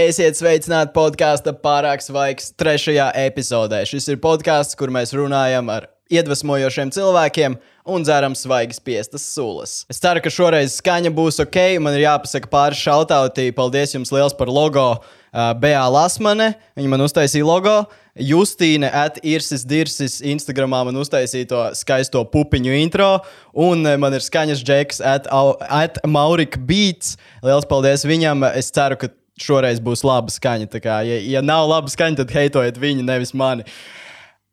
[0.00, 3.82] Esiet sveicināti podkāstu pārāk svaigs trešajā epizodē.
[3.84, 7.58] Šis ir podkāsts, kur mēs runājam ar iedvesmojošiem cilvēkiem
[7.92, 9.82] un dzeram svaigas piestas sulas.
[9.92, 11.60] Es ceru, ka šoreiz skaņa būs ok.
[11.84, 13.50] Man ir jāpasaka pāris šautauti.
[13.52, 14.88] Paldies jums liels par logo.
[15.32, 17.76] Uh, Bējā Lasmane, viņa man uztaisīja logo.
[18.16, 18.88] Justīne,
[19.24, 23.18] Irsis Dirsis, Instagramā man uztaisīja to skaisto pupiņu intro.
[23.52, 25.28] Un man ir skaņas džeks, at,
[25.68, 27.18] at Maurika Beats.
[27.44, 28.48] Liels paldies viņam.
[28.56, 30.68] Es ceru, ka šoreiz būs laba skaņa.
[30.82, 33.66] Kā, ja, ja nav laba skaņa, tad heitojiet viņu, nevis mani.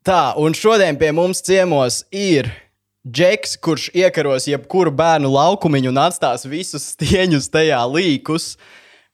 [0.05, 2.51] Tā, un šodien pie mums ciemos ir
[3.07, 8.53] Džeks, kurš iekaros jebkuru bērnu laukumiņu un atstās visus stieņus tajā līkus.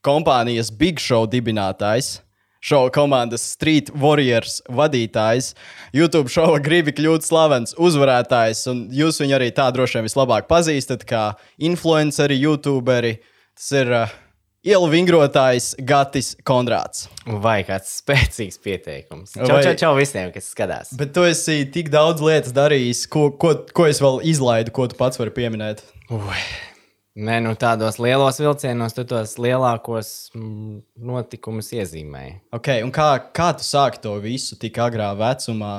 [0.06, 2.20] Kompānijas Big Show dibinātājs,
[2.62, 5.52] šova komandas Street Warriors vadītājs,
[5.94, 11.06] YouTube šova gribi kļūt slavens uzvarētājs, un jūs viņu arī tā droši vien vislabāk pazīstat
[11.08, 11.24] kā
[11.58, 13.16] influenceri, youtuberi.
[13.56, 14.14] Tas ir uh,
[14.66, 17.04] Ielu vingrotājs Gatis Konrāds.
[17.22, 19.36] Vai kāds spēcīgs pieteikums.
[19.36, 19.60] Čau, Vai...
[19.62, 20.90] čau, čau visiem, kas skatās.
[20.98, 24.98] Bet tu esi tik daudz lietas darījis, ko, ko, ko es vēl izlaidu, ko tu
[24.98, 25.84] pats vari pieminēt.
[26.10, 26.40] Ui.
[27.16, 30.82] Nē, nu tādos lielos vilcienos tu tos lielākos mm,
[31.12, 32.34] notikumus iezīmēji.
[32.58, 33.06] Okay, kā,
[33.38, 35.76] kā tu sāki to visu tik agrā vecumā?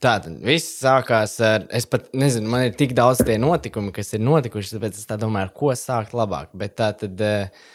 [0.00, 1.68] Tā tad viss sākās ar.
[1.68, 5.20] Es pat nezinu, man ir tik daudz tie notikumi, kas ir notikuši, tāpēc es tā
[5.20, 6.48] domāju, ar ko sākt labāk.
[6.56, 7.20] Bet tā tad.
[7.20, 7.72] Uh,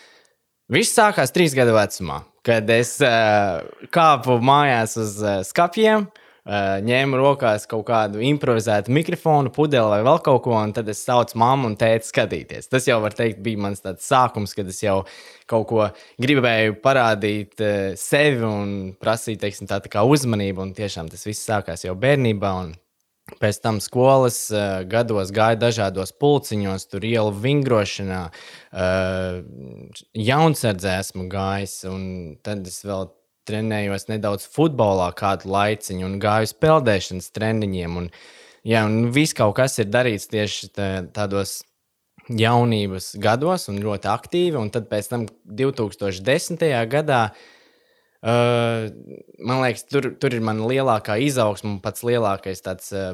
[0.70, 7.18] Viss sākās trīs gadu vecumā, kad es uh, kāpu mājās uz uh, skapiem, uh, ņēmu
[7.18, 11.72] rokās kaut kādu improvizētu mikrofonu, pudeli vai vēl kaut ko, un tad es saucu mammu
[11.72, 12.70] un tēti skatīties.
[12.70, 15.00] Tas jau, var teikt, bija mans sākums, kad es jau
[15.50, 15.88] kaut ko
[16.22, 21.50] gribēju parādīt uh, sevi un prasīt, teiksim, tā, tā kā uzmanību, un tiešām tas viss
[21.50, 22.54] sākās jau bērnībā.
[22.62, 22.78] Un,
[23.40, 29.40] Pēc tam skolas uh, gados gāja dažādos pulciņos, tur ielu vingrošanā, uh,
[30.18, 31.80] jaunsardzē esmu gājis,
[32.46, 33.10] tad es vēl
[33.50, 37.98] trenējos nedaudz futbolā kādu laiciņu un gāju uz peldēšanas treniņiem.
[38.02, 38.10] Un,
[38.68, 41.62] jā, un viss kaut kas ir darīts tieši tā, tādos
[42.30, 46.66] jaunības gados un ļoti aktīvi, un tad pēc tam 2010.
[46.92, 47.24] gadā
[48.20, 48.90] Uh,
[49.40, 53.14] man liekas, tur, tur ir mana lielākā izaugsme un pats lielākais tāds, uh,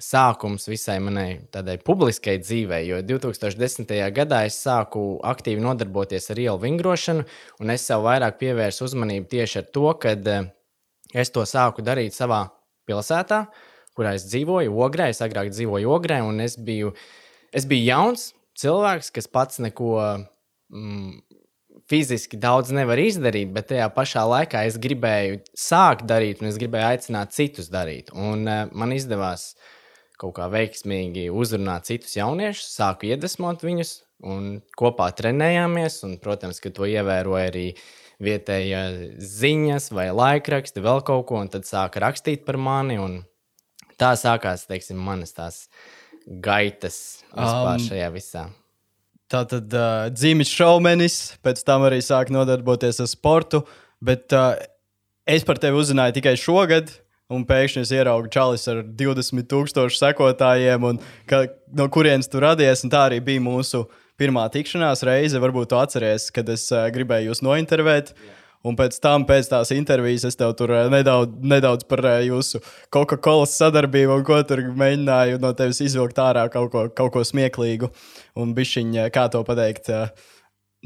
[0.00, 2.86] sākums visai manai tādai publiskai dzīvei.
[2.88, 3.92] Jo 2010.
[4.14, 7.26] gadā es sāku aktīvi nodarboties ar ielu vingrošanu,
[7.60, 10.16] un es sev vairāk pievērsu uzmanību tieši ar to, ka
[11.12, 12.46] es to sāku darīt savā
[12.88, 13.44] pilsētā,
[13.96, 15.10] kurā es dzīvoju, Ogrē.
[15.12, 16.94] Es agrāk dzīvoju Ogrē, un es biju,
[17.52, 19.98] es biju jauns cilvēks, kas pats neko.
[20.72, 21.20] Mm,
[21.92, 26.88] fiziski daudz nevar izdarīt, bet tajā pašā laikā es gribēju sākt darīt, un es gribēju
[26.88, 28.08] aicināt citus darīt.
[28.16, 29.52] Un uh, man izdevās
[30.22, 36.00] kaut kā veiksmīgi uzrunāt citus jauniešus, sāku iedvesmot viņus, un kopā trenējāmies.
[36.06, 37.66] Un, protams, ka to ievēroja arī
[38.22, 38.82] vietējā
[39.18, 43.00] ziņas vai laikraksti, vēl kaut ko, un tad sāka rakstīt par mani.
[44.00, 45.64] Tā sākās, teiksim, manas tās
[46.26, 48.46] gaitas vispār um, šajā visā.
[49.32, 53.62] Tā tad uh, dzīves šaumenis, pēc tam arī sāk nodarboties ar sportu.
[54.04, 54.58] Bet uh,
[55.24, 56.92] es par tevi uzzināju tikai šogad,
[57.32, 61.00] un pēkšņi es ieraugu čalis ar 20,000 sekotājiem, un
[61.30, 62.84] ka, no kurienes tu radies.
[62.92, 63.86] Tā arī bija mūsu
[64.20, 65.40] pirmā tikšanās reize.
[65.40, 68.12] Varbūt tu atceries, kad es uh, gribēju jūs nointervēt.
[68.12, 68.38] Yeah.
[68.62, 72.60] Un pēc tam, pēc tās intervijas, es tev tur eh, nedaudz, nedaudz par eh, jūsu
[72.94, 77.90] Coca-Cola sadarbību un ko tur mēģināju no tevis izvilkt ārā kaut ko, kaut ko smieklīgu.
[78.38, 80.12] Un bišķiņ, kā to pateikt, eh,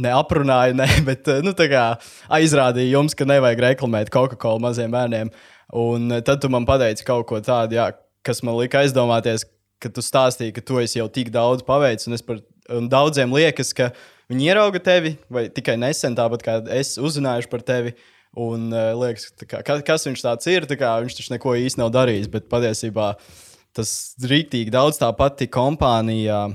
[0.07, 1.53] neaprunāju, ne, bet nu,
[2.39, 5.35] aizrādīju jums, ka nevajag reklamēt Coca-Cola maziem bērniem.
[5.77, 7.91] Un tad tu man pateici kaut ko tādu, jā,
[8.25, 9.45] kas man lika aizdomāties,
[9.83, 12.09] ka tu stāstīji, ka tu esi jau tik daudz paveicis.
[12.09, 12.41] Un, par,
[12.73, 13.93] un daudziem liekas, ka
[14.27, 17.95] Viņi ierauga tevi, vai tikai nesen, tāpat kā es uzzināju par tevi.
[18.37, 21.93] Un uh, liekas, kā, kas viņš tāds ir, tā kā, viņš taču neko īsti nav
[21.95, 22.29] darījis.
[22.33, 23.15] Bet patiesībā
[23.77, 23.91] tas
[24.21, 26.49] rīktīgi daudz tā pati kompānija.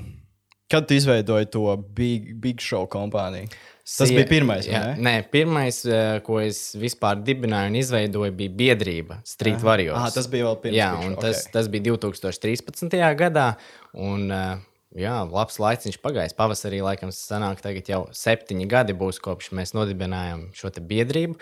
[0.72, 3.50] Kad tu izveidoji to Big, big Show kompāniju?
[3.82, 4.68] Tas Sie, bija pirmais.
[4.70, 5.04] Jā, ne?
[5.04, 9.66] nē, pirmais, eh, ko es vispār dibināju un izveidoju, bija biedrība Street Aha.
[9.68, 10.00] Warriors.
[10.00, 10.78] Ah, tas bija vēl pirms.
[10.78, 11.54] Jā, un tas, okay.
[11.58, 12.96] tas bija 2013.
[13.20, 13.48] gadā.
[13.92, 14.62] Un, uh,
[15.00, 16.36] Jā, labs laiks pagājis.
[16.36, 21.38] Pavasarī laikam sanāk, tagad jau septiņi gadi būs kopš mēs nodibinājām šo biedrību.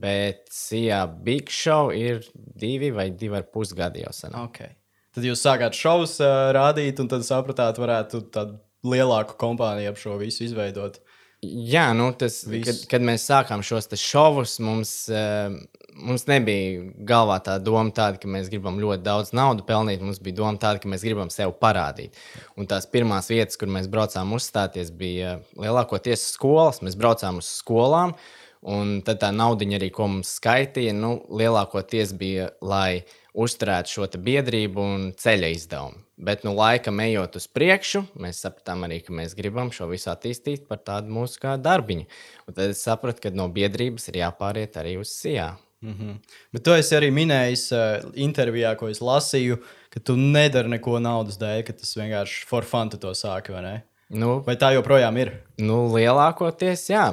[0.00, 4.36] Bet Sijā Big Show ir divi vai divi ar pus gadi jau sen.
[4.38, 4.76] Okay.
[5.10, 10.14] Tad jūs sākāt šovus uh, rādīt, un tad sapratāt, varētu tādu lielāku kompāniju ap šo
[10.20, 11.00] visu izveidot.
[11.40, 12.66] Jā, nu tas, Visu.
[12.66, 15.54] kad, kad mēs sākām šos šovus, mums uh,
[15.98, 20.02] mums nebija galvā tā doma, tāda, ka mēs gribam ļoti daudz naudas pelnīt.
[20.04, 22.16] Mums bija doma tāda, ka mēs gribam sev parādīt.
[22.58, 26.82] Un tās pirmās vietas, kur mēs braucām uzstāties, bija lielākoties skolas.
[26.84, 28.16] Mēs braucām uz skolām.
[28.60, 34.84] Un tad tā nauda arī, ko mums skaitīja, nu, lielākoties bija, lai uzturētu šo biedrību
[34.84, 36.02] un ceļa izdevumu.
[36.20, 40.66] Bet, nu, laikam ejot uz priekšu, mēs sapratām arī, ka mēs gribam šo visu attīstīt
[40.68, 42.04] par tādu mūsu kā darbiņu.
[42.44, 45.54] Un tad es sapratu, ka no biedrības ir jāpāriet arī uz SIA.
[45.80, 46.16] Mm -hmm.
[46.52, 49.56] Bet tu esi arī minējis uh, intervijā, ko es lasīju,
[49.90, 53.80] ka tu nedari neko naudas dēļ, ka tas vienkārši for fun to sāki?
[54.10, 55.32] Nu, vai tā joprojām ir?
[55.62, 57.04] Nu, lielākoties, jā.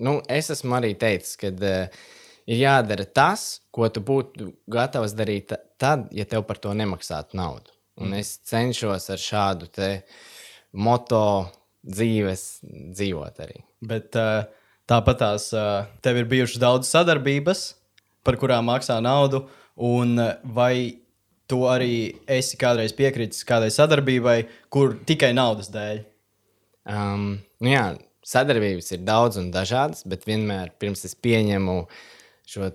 [0.00, 1.98] Nu, es esmu arī teicis, ka uh,
[2.48, 7.74] ir jādara tas, ko tu būtu gatavs darīt tad, ja tev par to nemaksātu naudu.
[8.00, 8.20] Un mm.
[8.20, 9.68] es cenšos ar šādu
[10.72, 11.22] moto
[11.86, 12.46] dzīves
[12.96, 13.60] dzīvot arī.
[13.84, 14.48] Bet uh,
[14.88, 17.68] tāpat tās uh, tev ir bijušas daudz sadarbības,
[18.24, 19.44] par kurām maksā naudu,
[19.76, 20.16] un
[20.56, 21.04] vai
[21.46, 24.40] tu arī esi kādreiz piekritis kādai sadarbībai,
[24.72, 26.15] kur tikai naudas dēļ?
[26.86, 27.86] Um, nu jā,
[28.26, 31.80] sadarbības ir daudz un dažādas, bet vienmēr pirms es pieņemu
[32.46, 32.68] šo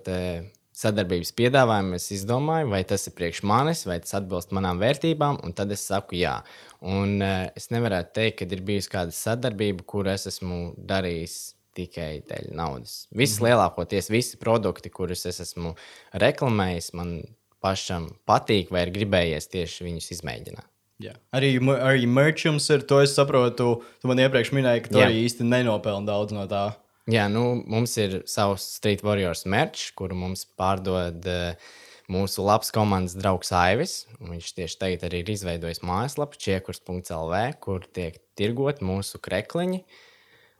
[0.82, 5.54] sadarbības piedāvājumu es izdomāju, vai tas ir priekš manis, vai tas atbilst manām vērtībām, un
[5.56, 6.38] tad es saku, jā.
[6.80, 11.36] Un uh, es nevaru teikt, ka ir bijusi kāda sadarbība, kur es esmu darījis
[11.76, 13.06] tikai dēļ naudas.
[13.12, 13.48] Viss mm -hmm.
[13.48, 15.74] lielākoties, visi produkti, kurus es esmu
[16.12, 17.22] reklamējis, man
[17.60, 20.71] pašam patīk, vai ir gribējies tieši viņus izmēģināt.
[21.02, 21.16] Jā.
[21.34, 23.74] Arī, arī merchants ir, to es saprotu.
[24.02, 25.08] Tu man iepriekš minēji, ka tu Jā.
[25.08, 26.68] arī īsti nenopelni daudz no tā.
[27.10, 31.72] Jā, nu, mums ir savs Street Warriors merch, kuru mums pārdod uh,
[32.12, 33.96] mūsu labs komandas draugs Aivis.
[34.22, 39.82] Viņš tieši tagad arī ir izveidojis mājaslapu čiekurs.lv, kur tiek tirgot mūsu krekliņi.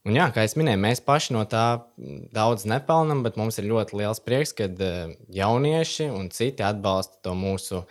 [0.03, 1.85] Un jā, kā jau minēju, mēs paši no tā
[2.35, 7.37] daudz nepelnām, bet mums ir ļoti liels prieks, ka uh, jaunieši un citi atbalsta to
[7.39, 7.85] mūsu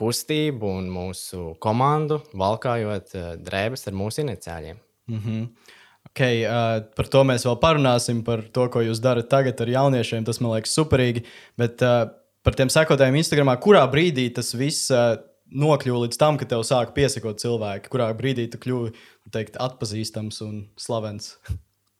[0.00, 4.80] kustību un mūsu komandu, valkājot uh, drēbes ar mūsu iniciāļiem.
[5.10, 5.76] Mm -hmm.
[6.10, 10.24] Okay, uh, par to mēs vēl parunāsim, par to, ko jūs darat tagad ar jauniešiem.
[10.24, 11.22] Tas man liekas superīgi.
[11.60, 12.10] Bet uh,
[12.42, 15.20] par tiem sekotājiem Instagram, kurā brīdī tas viss uh,
[15.50, 18.94] nokļuva līdz tam, ka tev sāka piesakot cilvēki, kurā brīdī tu kļuvi
[19.34, 21.36] teikt, atpazīstams un slavens?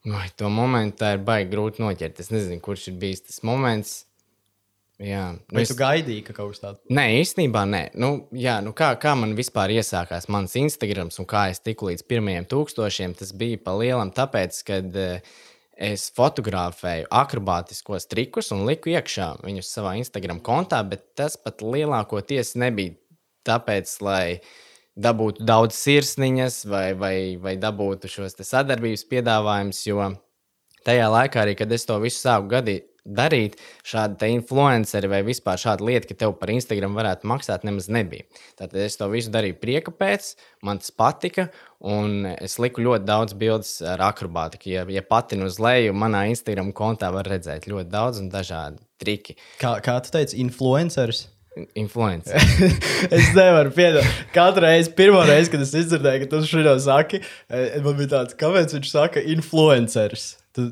[0.06, 2.22] Vai to momentu ir baigi grūti noķert.
[2.22, 4.06] Es nezinu, kurš ir bijis tas moments.
[5.00, 5.70] Jā, nu Vai es...
[5.70, 6.80] tu gaidīji, ka kaut kas tāds?
[6.92, 7.82] Nē, īstenībā nē.
[8.00, 12.04] Nu, jā, nu kā, kā man vispār iesākās mans Instagram un kā es tiku līdz
[12.10, 15.38] pirmajiem tūkstošiem, tas bija pa lielam, tāpēc, ka uh,
[15.80, 22.52] es fotografēju akrobātiskos trikus un liku iekšā viņus savā Instagram kontā, bet tas pat lielākoties
[22.60, 22.98] nebija
[23.48, 24.24] tāpēc, lai
[25.00, 30.12] dabūtu daudz sirsniņas vai, vai, vai dabūtu šos sadarbības piedāvājumus, jo
[30.84, 33.56] tajā laikā arī, kad es to visu sāku gadīt darīt,
[33.86, 38.26] šāda influenceri vai vispār šāda lieta, ka tev par Instagram varētu maksāt, nemaz nebija.
[38.58, 40.34] Tad es to visu darīju prieka pēc,
[40.66, 41.48] man tas patika,
[41.80, 44.70] un es liku ļoti daudz bildes ar akrobātiku.
[44.74, 49.36] Ja, ja patinu uz leju, manā Instagram kontā var redzēt ļoti daudz un dažādi triki.
[49.60, 51.26] Kā, kā tu teici, influenceris?
[51.74, 52.30] Influence.
[53.16, 54.06] es nevaru piedot.
[54.34, 57.18] Katru reizi, pirmo reizi, kad es dzirdēju, ka tu šo saki,
[57.50, 60.28] eh, man bija tāds, kāpēc viņš saka influenceris.
[60.54, 60.68] Tu,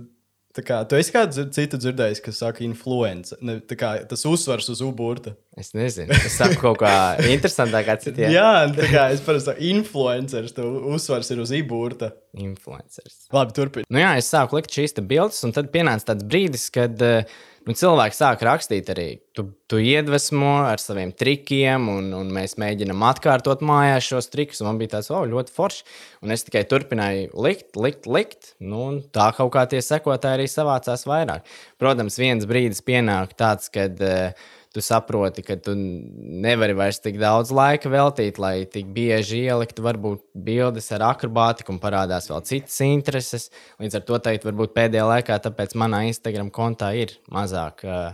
[0.66, 3.36] Kā, tu esi kādu citu dzirdējis, kas saka, influence.
[3.44, 5.34] Ne, kā, tas uzsvars uz uburta.
[5.58, 6.92] Es nezinu, tas saka kaut kā
[7.30, 8.32] interesantāk kā citiem.
[8.34, 12.10] Jā, tā kā es parasti saku, influenceris, tev uzsvars ir uz iburta.
[12.38, 13.26] Influenceris.
[13.34, 13.88] Labi, turpini.
[13.92, 17.38] Nu jā, es sāku likt šīs bildes, un tad pienāca tāds brīdis, kad uh,
[17.68, 19.06] Un cilvēki sāk rakstīt arī,
[19.36, 24.62] tu, tu iedvesmo ar saviem trikiem, un, un mēs mēģinām atkārtot mājās šos trikus.
[24.64, 25.84] Man bija tāds, oh, ļoti forši.
[26.24, 28.54] Un es tikai turpināju likt, likt, likt.
[28.64, 31.44] Nu, tā kaut kā tie sekotāji arī savācās vairāk.
[31.82, 37.52] Protams, viens brīdis pienāk tāds, kad uh, tu saproti, ka tu nevari vairs tik daudz
[37.54, 43.48] laika veltīt, lai tik bieži ieliktu varbūt bildes ar akrobātiku un parādās vēl citas intereses.
[43.80, 48.12] Līdz ar to teikt, varbūt pēdējā laikā, tāpēc manā Instagram kontā ir mazāk uh,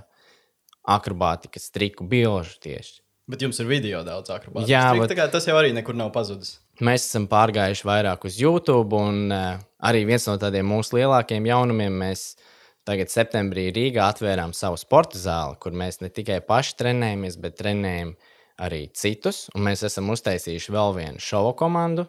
[0.97, 3.01] akrobātikas triku bilžu tieši.
[3.31, 4.71] Bet jums ir video daudz akrobātikas.
[4.71, 5.17] Jā, bet...
[5.33, 6.59] tas jau arī nekur nav pazudis.
[6.85, 12.03] Mēs esam pārgājuši vairāk uz YouTube, un uh, arī viens no tādiem mūsu lielākajiem jaunumiem
[12.07, 12.53] mēs mēs
[12.85, 18.13] Tagad septembrī Rīgā atvērām savu sporta zāli, kur mēs ne tikai paši trenējamies, bet trenējam
[18.61, 19.47] arī citus.
[19.57, 22.05] Un mēs esam uztaisījuši vēl vienu šovu komandu,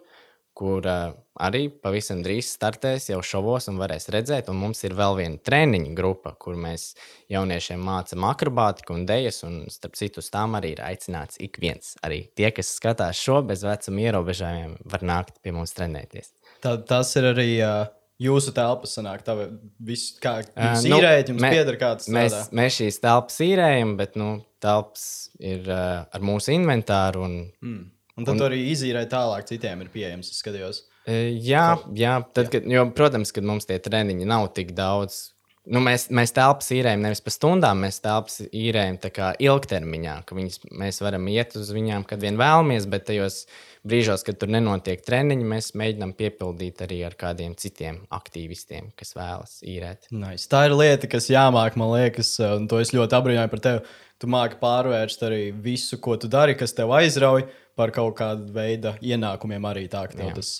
[0.56, 4.52] kur uh, arī pavisam drīz startēs jau šovos un varēs redzēt.
[4.52, 6.90] Un mums ir vēl viena treniņa grupa, kur mēs
[7.32, 9.42] jauniešiem mācām akrobātiku un dēļas.
[9.48, 11.96] Un starp citu, tām arī ir aicināts ik viens.
[12.04, 16.36] Arī tie, kas skatās šo bez vecuma ierobežojumiem, var nākt pie mums trenēties.
[16.60, 17.54] Tā, tas ir arī.
[17.64, 19.24] Uh jūsu telpas sanāk?
[19.28, 19.36] Tā
[19.84, 22.56] viss, kā jūs nu, īrējat, jums mē- pieder kāds Mēs, strādā?
[22.62, 24.30] mēs šīs telpas īrējam, bet nu,
[24.64, 25.06] telpas
[25.40, 27.26] ir uh, ar mūsu inventāru.
[27.28, 27.92] Un, Mm.
[28.16, 28.46] Un tad un...
[28.48, 30.30] arī izīrēt tālāk, citiem ir pieejams.
[30.32, 30.78] Es skatījos.
[31.06, 35.34] E, Jā, jā, tad, kad, jo, protams, kad mums tie treniņi nav tik daudz.
[35.66, 39.00] Nu, mēs, mēs telpas īrējam nevis pa stundām, mēs telpas īrējam
[39.42, 43.46] ilgtermiņā, ka viņas, mēs varam iet uz viņām, kad vien vēlamies, bet tajos
[43.86, 49.58] brīžos, kad tur nenotiek treniņi, mēs mēģinām piepildīt arī ar kādiem citiem aktīvistiem, kas vēlas
[49.66, 50.10] īrēt.
[50.14, 50.46] Nice.
[50.52, 54.02] Tā ir lieta, kas jāmāk, man liekas, un to es ļoti apbrīnoju par tevi.
[54.22, 58.94] Tu māki pārvērst arī visu, ko tu dari, kas tev aizrauj par kaut kādu veidu
[59.04, 59.66] ienākumiem.
[59.68, 60.36] Arī tā, ka tev Jā.
[60.38, 60.52] tas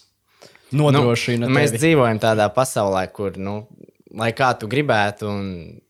[0.76, 1.48] nodrošina.
[1.48, 1.86] Nu, mēs tevi.
[1.86, 3.62] dzīvojam tādā pasaulē, kur, nu,
[4.18, 5.82] lai kā tu gribētu, un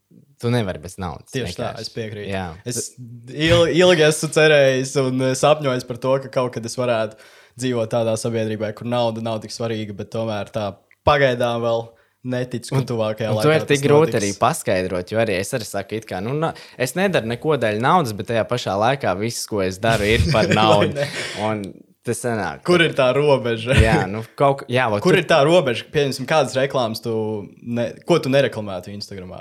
[0.42, 1.32] tu nevari bez naudas.
[1.34, 1.88] Tieši tā, vienkārši.
[1.88, 2.30] es piekrītu.
[2.30, 2.92] Jā, Es
[3.32, 7.20] il, ilgi esmu cerējis un sapņojis par to, ka kaut kad es varētu
[7.56, 10.74] dzīvot tādā sabiedrībā, kur nauda nav tik svarīga, bet tomēr tā
[11.08, 11.86] pagaidām vēl
[12.26, 13.46] neticu, ka tuvākajā laikā.
[13.46, 16.52] to ir tik grūti arī paskaidrot, jo arī es arī saku, kā, nu, na,
[16.82, 20.50] es nedaru neko dēļ naudas, bet tajā pašā laikā viss, ko es daru, ir par
[20.60, 21.06] naudu.
[21.46, 21.62] Un
[22.06, 22.64] tas sanāk.
[22.68, 23.76] Kur ir tā robeža?
[23.82, 25.88] Jā, nu, kaut kā, Kur tur- ir tā robeža?
[25.94, 27.14] Pieņemsim, kādas reklāmas tu,
[27.62, 29.36] ne, ko tu nereklamētu Instagram?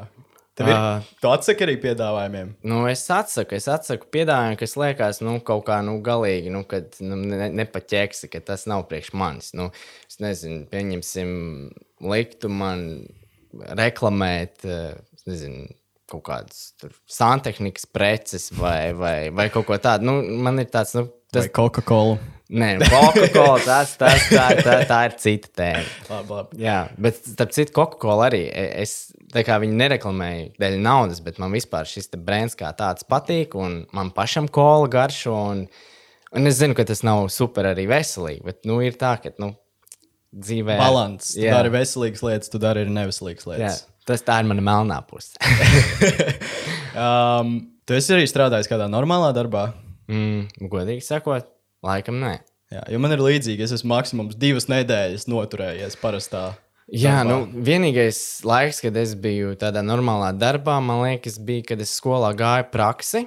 [0.54, 0.90] Tev ir, Ā.
[1.18, 2.52] tu atsaki arī piedāvājumiem.
[2.70, 6.94] Nu, es atsaku, es atsaku piedāvājumu, kas liekas, nu, kaut kā, nu, galīgi, nu, kad
[7.02, 9.50] nu, ne, nepaķēksi, ka tas nav priekš manis.
[9.58, 9.72] Nu,
[10.06, 11.32] es nezinu, pieņemsim,
[12.06, 12.84] liktu man
[13.74, 14.94] reklamēt, eh,
[15.26, 15.66] nezinu,
[16.10, 16.58] kaut kādas
[17.10, 20.04] santehnikas preces vai, vai, vai kaut ko tādu.
[20.10, 22.18] Nu, man ir tāds, nu, Tas ir Coca-Cola.
[22.54, 25.86] nē, Coca-Cola, tas, tas, tā, tā, tā ir cita tēma.
[26.12, 26.60] Labi, labi.
[26.62, 28.44] Jā, bet starp citu, Coca-Cola arī.
[28.52, 32.70] e- Es tā kā viņi nereklamēju dēļ naudas, bet man vispār šis te brands kā
[32.78, 35.34] tāds patīk, un man pašam kola garšo.
[35.50, 35.64] Un,
[36.34, 39.50] un es zinu, ka tas nav super arī veselīgi, bet nu, ir tā, ka nu,
[40.34, 41.32] dzīvē Balans.
[41.34, 41.56] Tu Jā.
[41.58, 43.84] dari veselīgas lietas, tu dari arī neveselīgas Jā, lietas.
[44.08, 45.34] Tas tā ir mana melnā puse.
[46.94, 49.72] Um, tu esi arī strādājis kādā normālā darbā.
[50.06, 51.48] mm, godīgi sakot,
[51.82, 52.36] laikam nē.
[52.70, 56.44] Jā, jo man ir līdzīgi, es esmu maksimums divas nedēļas noturējies parastā.
[56.86, 57.30] Jā, darbā.
[57.30, 62.30] nu, vienīgais laiks, kad es biju tādā normālā darbā, man liekas, bija, kad es skolā
[62.38, 63.24] gāju praksi.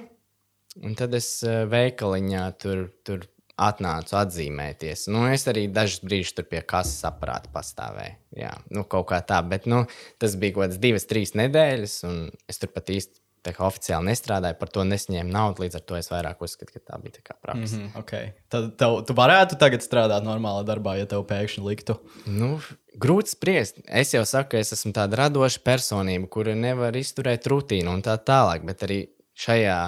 [0.78, 3.24] Un tad es eh, veikaliņā tur, tur
[3.58, 5.06] atnācu atzīmēties.
[5.12, 8.18] Nu, es arī dažus brīžus tur pie kases aparāta pastāvēju.
[8.38, 9.40] Jā, nu, kaut kā tā.
[9.46, 9.84] Bet nu,
[10.22, 14.10] tas bija kaut kādas divas, trīs nedēļas, un es tur pat īsti tā kā oficiāli
[14.10, 15.64] nestrādāju, par to nesņēmu naudu.
[15.64, 17.78] Līdz ar to es vairāk uzskatu, ka tā bija tā praksa.
[17.78, 18.32] Mm, okay.
[18.52, 21.98] Tad tev, tu varētu tagad strādāt normālā darbā, ja tev pēkšņi liktu.
[22.26, 22.56] Nu,
[23.00, 23.80] grūti spriest.
[23.86, 28.18] Es jau saku, ka es esmu tāda radoša personība, kura nevar izturēt rutīnu un tā
[28.18, 28.66] tālāk.
[28.68, 29.04] Bet arī
[29.38, 29.78] šajā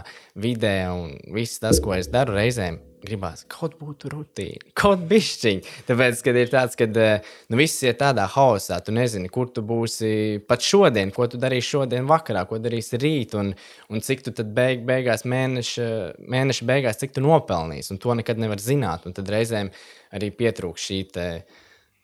[0.41, 5.75] vidē un viss tas, ko es daru, reizēm gribās kaut būtu rutīna, kaut bišķiņa.
[5.89, 10.43] Tāpēc, kad ir tāds, ka nu, viss ir tādā haosā, tu nezini, kur tu būsi
[10.49, 13.55] pat šodien, ko tu darīsi šodien vakarā, ko darīsi rīt, un,
[13.91, 15.89] un cik tu beig, beigās mēneša,
[16.37, 17.95] mēneša beigās, cik tu nopelnīsi.
[17.95, 19.09] Un to nekad nevar zināt.
[19.09, 19.73] Un tad reizēm
[20.17, 21.27] arī pietrūkst šī te,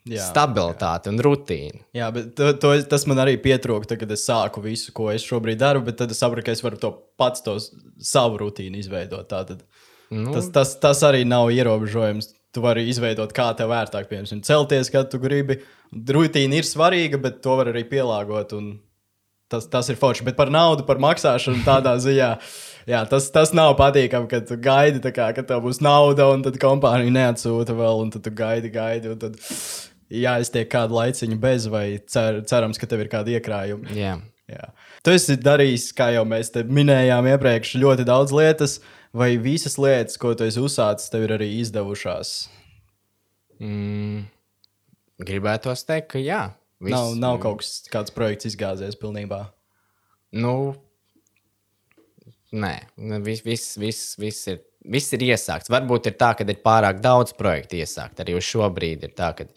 [0.06, 1.80] Jā, stabilitāte un rutīna.
[1.96, 5.58] Jā, bet to, to, tas man arī pietrūka, kad es sāku visu, ko es šobrīd
[5.58, 7.56] daru, bet tad es sapratu, ka es varu to pats to
[7.98, 9.26] savu rutīnu izveidot.
[9.32, 9.66] Tātad,
[10.06, 12.30] Nu, tas, tas, tas arī nav ierobežojums.
[12.54, 15.58] Tu vari izveidot, kā tev vērtāk, piemēram, celties, kad tu gribi.
[15.92, 18.54] Rutīna ir svarīga, bet to var arī pielāgot.
[18.56, 18.76] un
[19.46, 20.24] Tas, tas ir forši.
[20.26, 22.30] Bet par naudu, par maksāšanu tādā ziņā,
[22.90, 26.58] jā, tas, tas nav patīkami, kad tu gaidi, kā, ka tev būs nauda, un tad
[26.58, 29.12] kompānija neatsūta vēl, un tad tu gaidi, gaidi.
[29.14, 29.38] un Tad,
[30.12, 33.92] jā, es tiek kādu laiciņu bez, vai cer, cerams, ka tev ir kāda iekrājuma.
[33.96, 34.16] jā.
[34.46, 34.68] Jā.
[35.02, 38.76] Tu esi darījis, kā jau mēs te minējām iepriekš, ļoti daudz lietas,
[39.16, 42.34] vai visas lietas, ko tu esi uzsācis, tev ir arī izdevušās.
[43.58, 44.28] Mm,
[45.26, 46.44] gribētos teikt, ka jā.
[46.78, 49.46] Viss, nav, nav kaut kas, kāds projekts izgāzies pilnībā.
[50.36, 50.76] Nu,
[52.52, 55.72] nē, nu, viss vis, vis, vis ir, viss ir iesākts.
[55.72, 58.20] Varbūt ir tā, ka ir pārāk daudz projektu iesākt.
[58.22, 59.48] Arī uz šo brīdi ir tā, ka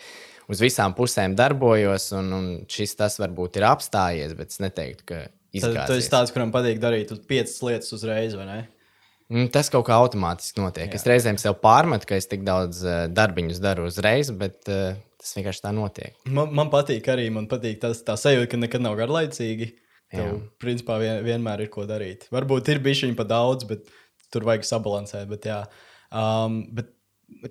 [0.50, 5.22] uz visām pusēm darbojos, un, un šis tas varbūt ir apstājies, bet es neteiktu, ka
[5.50, 6.10] Tad tu esi izgāzies.
[6.14, 8.60] tāds, kuram patīk darīt piecas lietas uzreiz, vai ne?
[9.30, 10.90] Mm, Tas kaut kā automātiski notiek.
[10.90, 10.98] Jā.
[10.98, 15.36] Es reizēm sev pārmetu, ka es tik daudz uh, darbiņus daru uzreiz, bet uh, tas
[15.38, 16.18] vienkārši tā notiek.
[16.30, 19.72] Man, man patīk arī, man patīk tas tā sajūta, ka nekad nav garlaicīgi.
[20.10, 22.24] Tev, principā, vien, vienmēr ir ko darīt.
[22.34, 23.84] Varbūt ir bijis viņa pa daudz, bet
[24.34, 25.28] tur vajag sabalansēt.
[25.30, 25.60] Bet, jā.
[26.10, 26.90] um, bet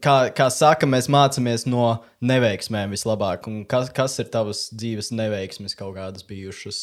[0.03, 1.91] kā, kā saka, mēs mācāmies no
[2.25, 3.49] neveiksmēm vislabāk.
[3.51, 6.83] Un Kas, kas ir tavas dzīves neveiksmes kaut kādas bijušas?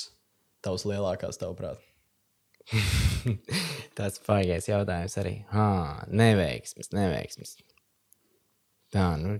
[0.65, 1.81] Tavas lielākās, tavuprāt.
[3.97, 5.35] Tāds baigais jautājums arī.
[5.53, 5.67] Ha,
[6.09, 7.57] neveiksmes, neveiksmes.
[8.95, 9.37] Tā, nu.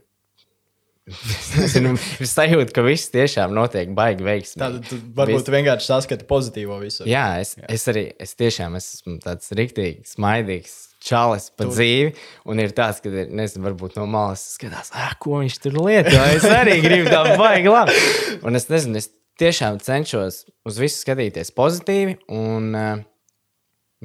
[1.37, 4.61] es nezinu, es sajūtu, ka viss tiešām notiek baigi veiksmīgi.
[4.61, 7.05] Tad varbūt tu vienkārši saskati pozitīvo visu.
[7.09, 7.67] Jā, es, Jā.
[7.77, 10.73] es arī es tiešām esmu tāds rīktīgi smaidīgs.
[11.05, 11.73] Čalis pa tur.
[11.75, 12.13] dzīvi,
[12.49, 16.15] un ir tāds, ka, ir, nezinu, varbūt no malas skatās, ah, ko viņš tur lieto.
[16.33, 17.97] Es arī gribu tā baigi labi.
[18.41, 22.17] Un es nezinu, es tiešām cenšos uz visu skatīties pozitīvi.
[22.33, 23.03] Un, uh,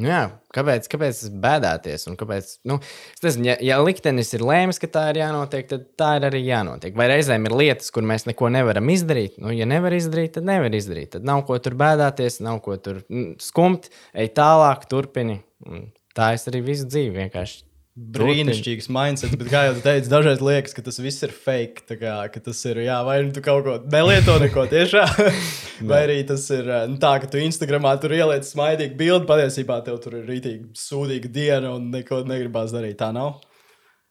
[0.00, 0.20] Nu jā,
[0.54, 2.06] kāpēc, kāpēc bēdāties?
[2.16, 2.78] Kāpēc, nu,
[3.24, 6.94] nezinu, ja, ja liktenis ir lēmis, ka tā ir jānotiek, tad tā ir arī jānotiek.
[6.96, 9.36] Vai reizēm ir lietas, kur mēs neko nevaram izdarīt?
[9.42, 11.10] Nu, ja nevar izdarīt, tad nevar izdarīt.
[11.16, 15.40] Tad nav ko tur bēdāties, nav ko tur mm, skumt, ej tālāk, turpini.
[15.68, 17.66] Un tā es arī visu dzīvi vienkārši
[18.14, 21.84] brīnišķīgs mindset, bet, kā jau teicu, dažreiz liekas, ka tas viss ir fake.
[22.00, 25.10] Kā, tas ir, jā, vai nu tu kaut ko nelieto neko tiešām,
[25.90, 30.00] vai arī tas ir nu, tā, ka tu Instagramā tur ieliec smaidīgu bildi, patiesībā tev
[30.04, 32.98] tur ir rītīgi sūdīga diena un neko negribās darīt.
[33.00, 33.40] Tā nav.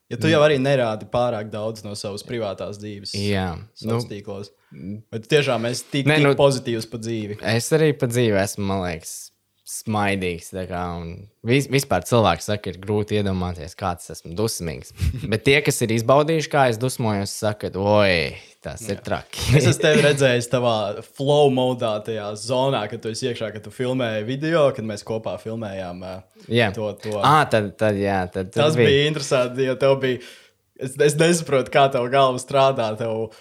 [0.09, 3.51] Ja tu jau arī nerādi pārāk daudz no savas privātās dzīves, jā,
[3.85, 4.49] nu, tīklos.
[5.13, 7.37] Bet tiešām es tik, ne, nu, pozitīvs pa dzīvi.
[7.53, 9.13] Es arī pa dzīvi esmu, man liekas,
[9.69, 10.49] smaidīgs.
[10.69, 10.83] Kā,
[11.45, 14.93] vis, vispār cilvēks saka, ir grūti iedomāties, kāds esmu dusmīgs.
[15.31, 18.33] Bet tie, kas ir izbaudījuši, kā es dusmojos, saka, oi,
[18.65, 18.95] tas Jā.
[18.95, 19.45] ir traki.
[19.59, 23.73] es esmu tevi redzējis tavā flow modā, tajā zonā, kad tu esi iekšā, kad tu
[23.73, 26.05] filmēji video, kad mēs kopā filmējām
[26.49, 26.71] jā.
[26.75, 26.91] to.
[27.03, 27.17] to.
[27.21, 30.23] À, tad, tad, jā, tad, tad Tas bija, bija interesanti, jo tev bija.
[30.79, 32.85] Es, es nesaprotu, kā tev galva strādā.
[32.95, 33.33] Tev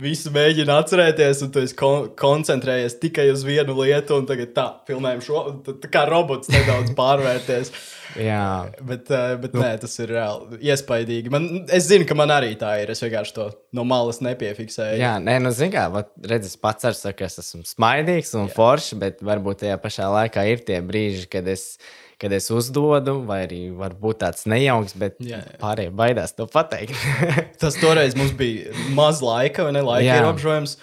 [0.00, 5.22] visu mēģina atcerēties, un tu kon koncentrējies tikai uz vienu lietu, un tagad tā, filmējam
[5.22, 7.70] šo, tā, tā kā robots nedaudz pārvērties.
[8.14, 9.62] Jā, bet, eh, bet nu.
[9.64, 11.32] nē, tas ir reāli iespaidīgi.
[11.34, 12.92] Man, es zinu, ka man arī tā ir.
[12.94, 15.00] Es vienkārši to no malas nepiefiksēju.
[15.02, 15.88] Jā, nē, nu, zini, kā,
[16.22, 18.54] redzes, pats ar saku, es esmu smaidīgs un Jā.
[18.54, 23.18] foršs, bet varbūt tajā pašā laikā ir tie brīži, kad es esmu kad es uzdodu,
[23.28, 25.58] vai arī varbūt tāds nejauks, bet jā, jā.
[25.60, 26.96] pārējie baidās to pateikt.
[27.60, 29.82] Tas toreiz mums bija maz laika, vai ne?
[29.84, 30.78] Laika ierobežojums.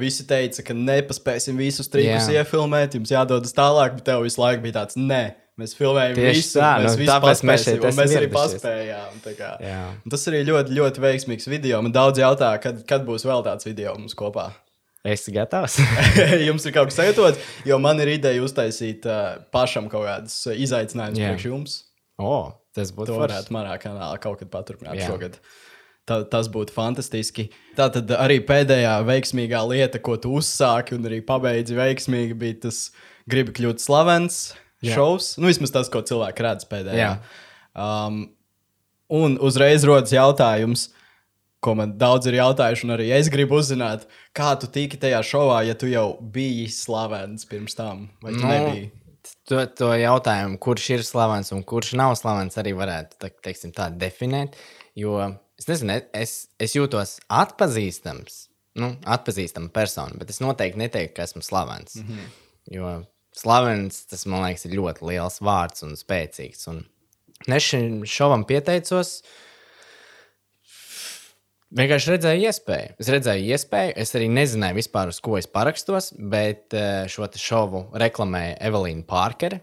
[0.00, 4.80] Visi teica, ka nepaspēsim visus trījus iefilmēt, jums jādodas tālāk, bet tev visu laiku bija
[4.80, 5.20] tāds, nē,
[5.60, 9.20] mēs filmējam Tieši visu, tā, mēs nu, visu paspēsim, mēs, mēs arī paspējām.
[10.14, 11.82] Tas arī ļoti, ļoti veiksmīgs video.
[11.84, 14.48] Man daudz jautā, kad, kad būs vēl tāds video mums kopā.
[15.08, 15.78] Es esmu gatavs.
[16.48, 21.22] jums ir kaut kas sagatavots, jo man ir ideja uztaisīt uh, pašam kaut kādus izaicinājumus
[21.22, 21.78] priekš jums.
[22.18, 23.24] Oh, tas būtu labi.
[23.26, 25.08] varētu manā kanālā kaut kad paturpināt Jā.
[25.12, 25.38] šogad.
[26.08, 27.50] Tā, tas būtu fantastiski.
[27.76, 32.88] Tā tad arī pēdējā veiksmīgā lieta, ko tu uzsāki un arī pabeidzi veiksmīgi, bija tas
[33.28, 34.40] gribi kļūt slavens
[34.84, 34.96] Jā.
[34.96, 35.34] šovs.
[35.40, 37.10] Nu, vismaz tas, ko cilvēki redz pēdējā.
[37.78, 38.22] Um,
[39.12, 40.88] un uzreiz rodas jautājums,
[41.60, 45.62] ko man daudz ir jautājuši, un arī es gribu uzzināt, kā tu tiki tajā šovā,
[45.66, 48.90] ja tu jau biji slavens pirms tam, vai tu nu, nebiji?
[49.50, 53.88] To, to jautājumu, kurš ir slavens un kurš nav slavens, arī varētu te, teiksim, tā
[53.90, 54.56] definēt.
[54.98, 55.18] Jo
[55.58, 58.44] es nezinu, es, es jūtos atpazīstams,
[58.78, 61.98] nu, atpazīstama persona, bet es noteikti neteiktu, ka esmu slavens.
[61.98, 62.30] Mm -hmm.
[62.76, 62.94] Jo
[63.34, 66.68] slavens, tas man liekas, ir ļoti liels vārds un spēcīgs.
[66.70, 66.84] Un
[67.46, 69.20] es šim šovam pieteicos.
[69.22, 69.47] Uh,
[71.68, 72.94] Vienkārši redzēju iespēju.
[72.96, 77.82] Es redzēju iespēju, es arī nezināju, vispār, uz ko es parakstos, bet eh, šo šovu
[78.00, 79.60] reklamēja Evelīna Pārkere.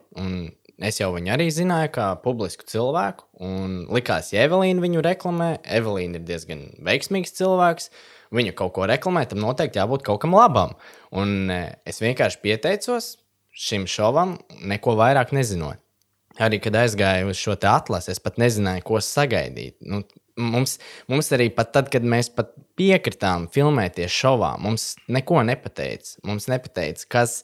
[0.85, 3.25] Es jau viņu arī zināju, kā publisku cilvēku.
[3.41, 5.47] Un likās, ja Evelīna viņu reklamē,
[5.79, 7.89] Evelīna ir diezgan veiksmīgs cilvēks.
[8.35, 10.75] Viņa kaut ko reklamē, tam noteikti jābūt kaut kam labam.
[11.09, 13.15] Un eh, es vienkārši pieteicos
[13.55, 15.81] šim šovam, neko vairāk nezinot.
[16.37, 19.77] Arī kad aizgāju uz šo atlasi, es pat nezināju, ko sagaidīt.
[19.87, 20.03] Nu,
[20.39, 20.79] mums,
[21.11, 22.31] mums arī pat tad, kad mēs
[22.79, 26.17] piekritām filmēties šovā, mums neko nepateica.
[26.27, 27.37] Mums nepateica, kas,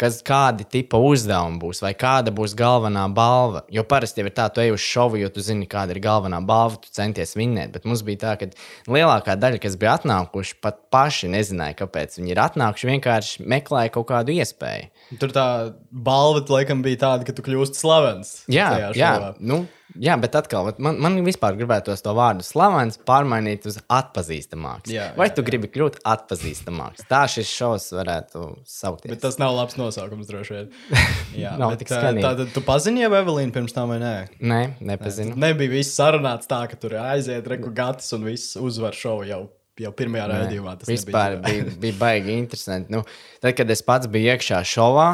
[0.00, 3.64] kas, kādi tipa uzdevumi būs, vai kāda būs galvenā balva.
[3.72, 6.42] Jo parasti jau ir tā, tu ej uz šovu, jo tu zini, kāda ir galvenā
[6.46, 7.74] balva, tu centies vinnēt.
[7.76, 8.50] Bet mums bija tā, ka
[8.90, 12.92] lielākā daļa, kas bija atnākuši, pat paši nezināja, kāpēc viņi ir atnākuši.
[12.96, 14.90] Vienkārši meklēja kaut kādu iespēju.
[15.20, 15.46] Tur tā
[15.90, 18.34] balva, laikam, bija tāda, ka tu kļūsi slavens.
[18.52, 19.12] Jā, jā.
[19.40, 19.64] Nu,
[20.00, 24.92] Jā, bet atkal, man, man vispār gribētos to vārdu slavens pārmainīt uz atpazīstamāks.
[24.92, 25.48] Jā, Vai jā, tu jā.
[25.50, 27.04] gribi kļūt atpazīstamāks?
[27.10, 29.12] Tā šis šovs varētu saukties.
[29.12, 30.70] Bet tas nav labs nosaukums, droši vien.
[31.42, 32.24] Jā, nav tik skanīgi.
[32.24, 34.14] Tā, tad tu pazini jau Evelīnu pirms tam vai nē?
[34.40, 35.36] Nē, nepazinu.
[35.36, 39.44] Nē, nebija viss sarunāts tā, ka tur aiziet, reku gatis un viss uzvar šovu jau
[39.80, 40.76] jau pirmajā raidījumā.
[40.80, 42.92] Tas vispār bija, bija baigi interesanti.
[42.92, 43.02] Nu,
[43.40, 45.08] tad, kad es pats biju iekšā šovā,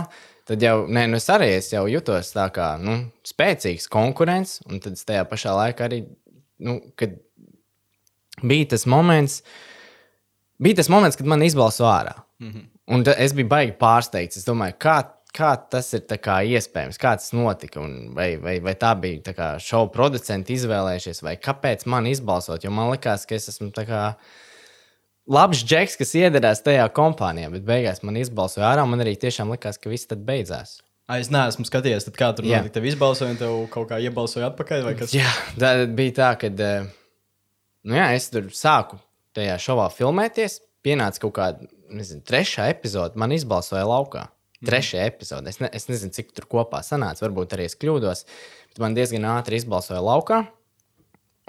[0.48, 4.82] tad jau, nē, nu es arī es jau jutos tā kā nu, spēcīgs konkurents, un
[4.84, 6.02] tad tajā pašā laikā arī,
[6.64, 7.18] nu, kad
[8.42, 9.42] bija tas moments,
[10.58, 12.16] bija tas moments, kad man izbalso ārā.
[12.38, 12.66] Mm -hmm.
[12.88, 14.36] Un es biju baigi pārsteigts.
[14.36, 15.02] Es domāju, kā,
[15.36, 17.80] kā tas ir iespējams, kā tas notika.
[18.14, 22.64] Vai, vai, vai tā bija šovu producenti izvēlējušies, vai kāpēc man izbalsot.
[22.64, 24.16] Jo man likās, ka es esmu tā kā
[25.28, 28.84] labs džeks, kas iedarās tajā kompānijā, bet beigās man izbalsoja ārā.
[28.88, 30.78] Man arī tiešām likās, ka viss tad beidzās.
[31.08, 32.74] Ai, Es neesmu skatījies, tad kā tur notika.
[32.76, 34.90] Tev izbalsoja, un tev kaut kā iebalsoja atpakaļ?
[35.16, 38.98] Jā, tā bija tā, ka nu jā, es tur sāku
[39.36, 40.60] tajā šovā filmēties.
[40.84, 44.28] Pienāca kaut kāda nezinu, trešā epizode, man izbalsoja laukā.
[44.68, 45.48] Trešā epizode.
[45.48, 47.24] Es, ne, es nezinu, cik tur kopā sanāca.
[47.24, 48.24] Varbūt arī es kļūdos.
[48.72, 50.42] Bet man diezgan ātri izbalsoja laukā.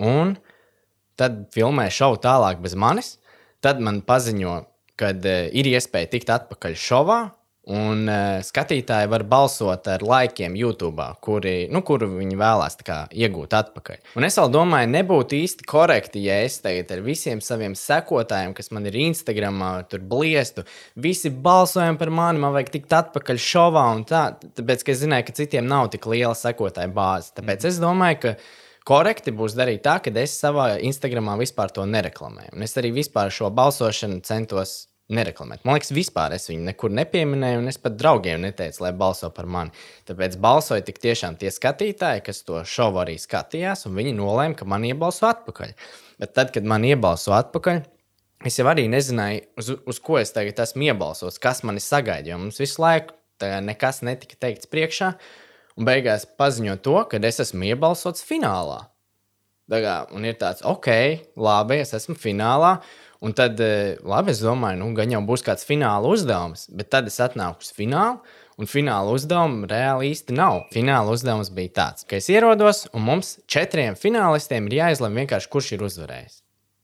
[0.05, 0.37] Un
[1.19, 3.17] tad filmēja šovu tālāk bez manis.
[3.63, 4.56] Tad man paziņo,
[5.00, 7.19] ka uh, ir iespēja tikt atpakaļ šovā.
[7.69, 13.54] Un uh, skatītāji var balsot ar laikiem YouTube, kuri, nu, kuru viņi vēlās kā, iegūt
[13.54, 14.00] atpakaļ.
[14.17, 18.72] Un es vēl domāju, nebūtu īsti korekti, ja es tagad ar visiem saviem sekotājiem, kas
[18.74, 20.65] man ir Instagram, tur bliestu,
[20.98, 24.24] visi balsojam par mani, man vajag tikt atpakaļ šovā un tā.
[24.58, 27.36] Tāpēc, ka es zināju, ka citiem nav tik liela sekotāja bāze.
[27.38, 28.36] Tāpēc es domāju, ka
[28.89, 32.56] korekti būs darīt tā, ka es savā Instagramā vispār to nereklamēju.
[32.58, 35.63] Un es arī vispār šo balsošanu centos nereklamēt.
[35.65, 39.49] Man liekas, vispār es viņu nekur nepieminēju, un es pat draugiem neteicu, lai balso par
[39.49, 39.73] mani.
[40.10, 44.69] Tāpēc balsoja tik tiešām tie skatītāji, kas to šovu arī skatījās, un viņi nolēma, ka
[44.69, 45.73] man iebalso atpakaļ.
[46.21, 47.82] Bet tad, kad man iebalso atpakaļ,
[48.45, 52.34] es jau arī nezināju, uz, uz ko es tagad esmu iebalsots, kas mani sagaida.
[52.34, 53.17] Jo mums visu laiku
[53.65, 55.13] nekas netika teikts priekšā,
[55.77, 58.86] un beigās paziņo to, ka es esmu iebalsots finālā.
[59.69, 60.89] Kā, un ir tāds, ok,
[61.38, 62.79] labi, es esmu finālā.
[63.21, 67.10] Un tad, eh, labi, es domāju, nu, gan jau būs kāds fināla uzdevums, bet tad
[67.12, 68.21] es atnāku uz finālu,
[68.58, 70.62] un fināla uzdevuma reāli īsti nav.
[70.73, 75.73] Fināla uzdevums bija tāds, ka es ierodos, un mums četriem finālistiem ir jāizlemj vienkārši, kurš
[75.75, 76.39] ir uzvarējis.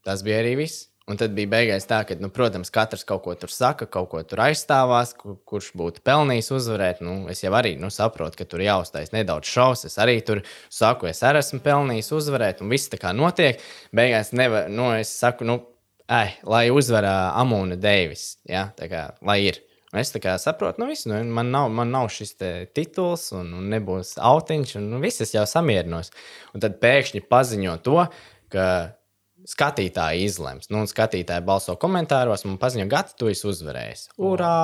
[0.05, 0.89] Tas bija arī viss.
[1.05, 4.23] Un tad bija beigās tā, ka, nu, protams, katrs kaut ko tur saka, kaut ko
[4.25, 7.03] tur aizstāvās, kur, kurš būtu pelnījis uzvarēt.
[7.05, 9.93] Nu, es jau arī nu, saprotu, ka tur jāuztais nedaudz šausmas.
[9.93, 10.41] Es arī tur
[10.73, 13.61] saku, es arī esmu pelnījis uzvarēt, un viss tā kā notiek.
[13.93, 15.59] Beigās nevar, nu, es saku, nu,
[16.09, 18.39] ai, lai uzvarā Amūna Deivis.
[18.49, 18.71] Ja?
[18.73, 19.61] Tā Kā, lai ir.
[19.93, 20.09] Un es
[20.41, 22.33] saprotu, nu, visu, nu, man, nav, man nav šis
[22.73, 26.09] tituls, un, un nebūs autiņš, un nu, viss es jau samierinos.
[26.51, 28.01] Un tad pēkšņi paziņo to,
[28.51, 28.65] ka
[29.45, 30.69] skatītāji izlems.
[30.71, 34.07] Nu, un skatītāji balso komentāros, un paziņo, ka tu esi uzvarējis.
[34.25, 34.55] Urā!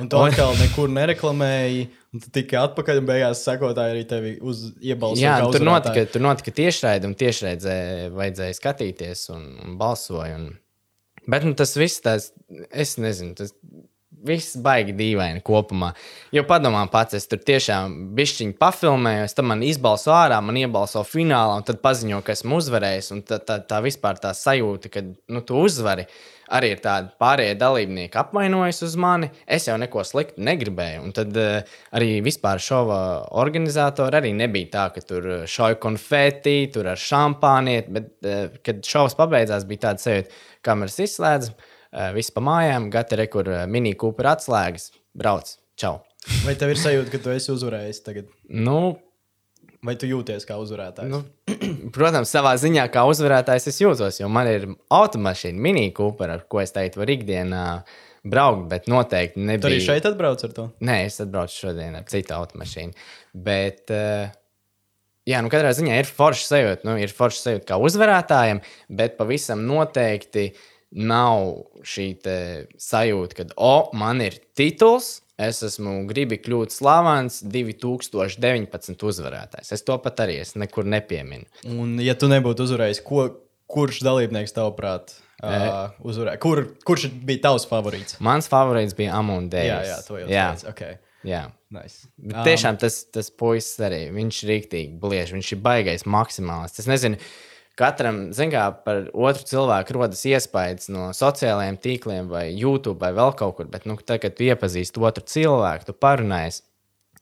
[0.00, 1.84] Un tu atkal nekur nereklamēji,
[2.14, 5.26] un tu tikai atpakaļ, un beigās sekotāji arī tevi uz iebalsoja.
[5.26, 7.76] Jā, kā tur notika, tur notika tiešraide, un tiešraidē
[8.16, 10.40] vajadzēja skatīties, un, un balsoja.
[10.40, 10.50] Un...
[11.30, 12.32] Bet nu, tas viss, tas,
[12.70, 13.52] es nezinu, tas
[14.10, 15.92] viss baigi dīvaini kopumā.
[16.34, 21.04] Jo padomā pats, es tur tiešām bišķiņu pafilmēju, es tam man izbalso ārā, man iebalso
[21.06, 23.12] finālā, un tad paziņo, ka esmu uzvarējis.
[23.14, 26.08] Un tā, tā, tā vispār tā sajūta, ka nu, tu uzvari.
[26.50, 29.28] Arī ir tādi pārējie dalībnieki apvainojas uz mani.
[29.46, 31.04] Es jau neko sliktu negribēju.
[31.06, 33.00] Un tad uh, arī vispār šova
[33.38, 37.94] organizatori arī nebija tā, ka tur eh, šauja konfeti, tur ar šampānieti.
[37.94, 38.10] Bet,
[38.66, 41.69] kad šovs pabeidzās, bija tāds sajūta, kameras izslēdz, uh,
[42.16, 45.98] viss pa mājām, gatavi rekur mini kūpera atslēgas, brauc, čau.
[46.44, 48.28] Vai tev ir sajūta, ka tu esi uzvarējis tagad?
[48.50, 48.98] Nu,
[49.80, 51.08] Vai tu jūties kā uzvarētājs?
[51.08, 51.22] Nu,
[51.96, 56.60] protams, savā ziņā kā uzvarētājs es jūtos, jo man ir automašīna, mini kūpera, ar ko
[56.60, 57.62] es teiktu, var ikdienā
[58.28, 59.70] braukt, bet noteikti nebija.
[59.70, 60.66] arī šeit atbrauc ar to?
[60.84, 63.06] Nē, es atbraucu šodien ar citu automašīnu.
[63.48, 64.28] Bet, uh,
[65.30, 66.88] jā, nu katrā ziņā ir forša sajūta.
[66.90, 68.60] Nu, ir forša sajūta kā uzvarētājiem,
[69.00, 70.50] bet pavisam noteikti
[70.90, 71.46] nav
[71.86, 72.06] šī
[72.80, 75.20] sajūta, ka, o, man ir tituls.
[75.40, 79.70] Es esmu gribi kļūt slavens, 2019 uzvarētājs.
[79.72, 81.48] Es to pat arī es nekur nepieminu.
[81.72, 83.24] Un, ja tu nebūtu uzvarējis, ko,
[83.70, 86.42] kurš dalībnieks tavuprāt uh, uzvarēja?
[86.44, 88.18] Kur, kurš bija tavs favorīts?
[88.20, 89.70] Mans favorīts bija Amons Dēļ.
[89.70, 90.68] Jā, jā, to jau teicu.
[90.74, 91.00] Okay.
[91.24, 91.46] jā.
[91.70, 92.08] Nice.
[92.18, 96.82] Bet tiešām tas, tas puisis arī, viņš ir rīktīgi blieži, viņš ir baigais maksimālists.
[96.82, 97.20] Es nezinu,
[97.80, 103.36] katram, zin kā, par otru cilvēku rodas iespējas no sociālajiem tīkliem vai YouTube vai vēl
[103.38, 106.60] kaut kur, bet, nu, tad, kad tu iepazīsti otru cilvēku, tu parunājies,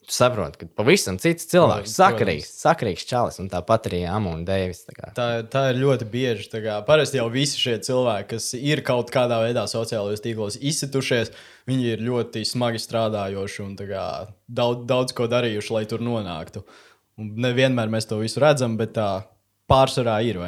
[0.09, 1.95] tu saproti, ka pavisam cits cilvēks, Protams.
[1.99, 4.83] sakarīgs, sakarīgs čalis, un tāpat arī Amons Deivis.
[4.89, 5.11] tā.
[5.17, 6.49] Tā, tā ir ļoti bieži.
[6.87, 11.33] Parasti jau visi šie cilvēki, kas ir kaut kādā veidā sociālajos tīklos izsitušies,
[11.69, 14.05] viņi ir ļoti smagi strādājoši un kā
[14.47, 16.65] daudz, daudz ko darījuši, lai tur nonāktu.
[17.19, 19.09] Un nevienmēr mēs to visu redzam, bet tā
[19.69, 20.41] pārsvarā ir.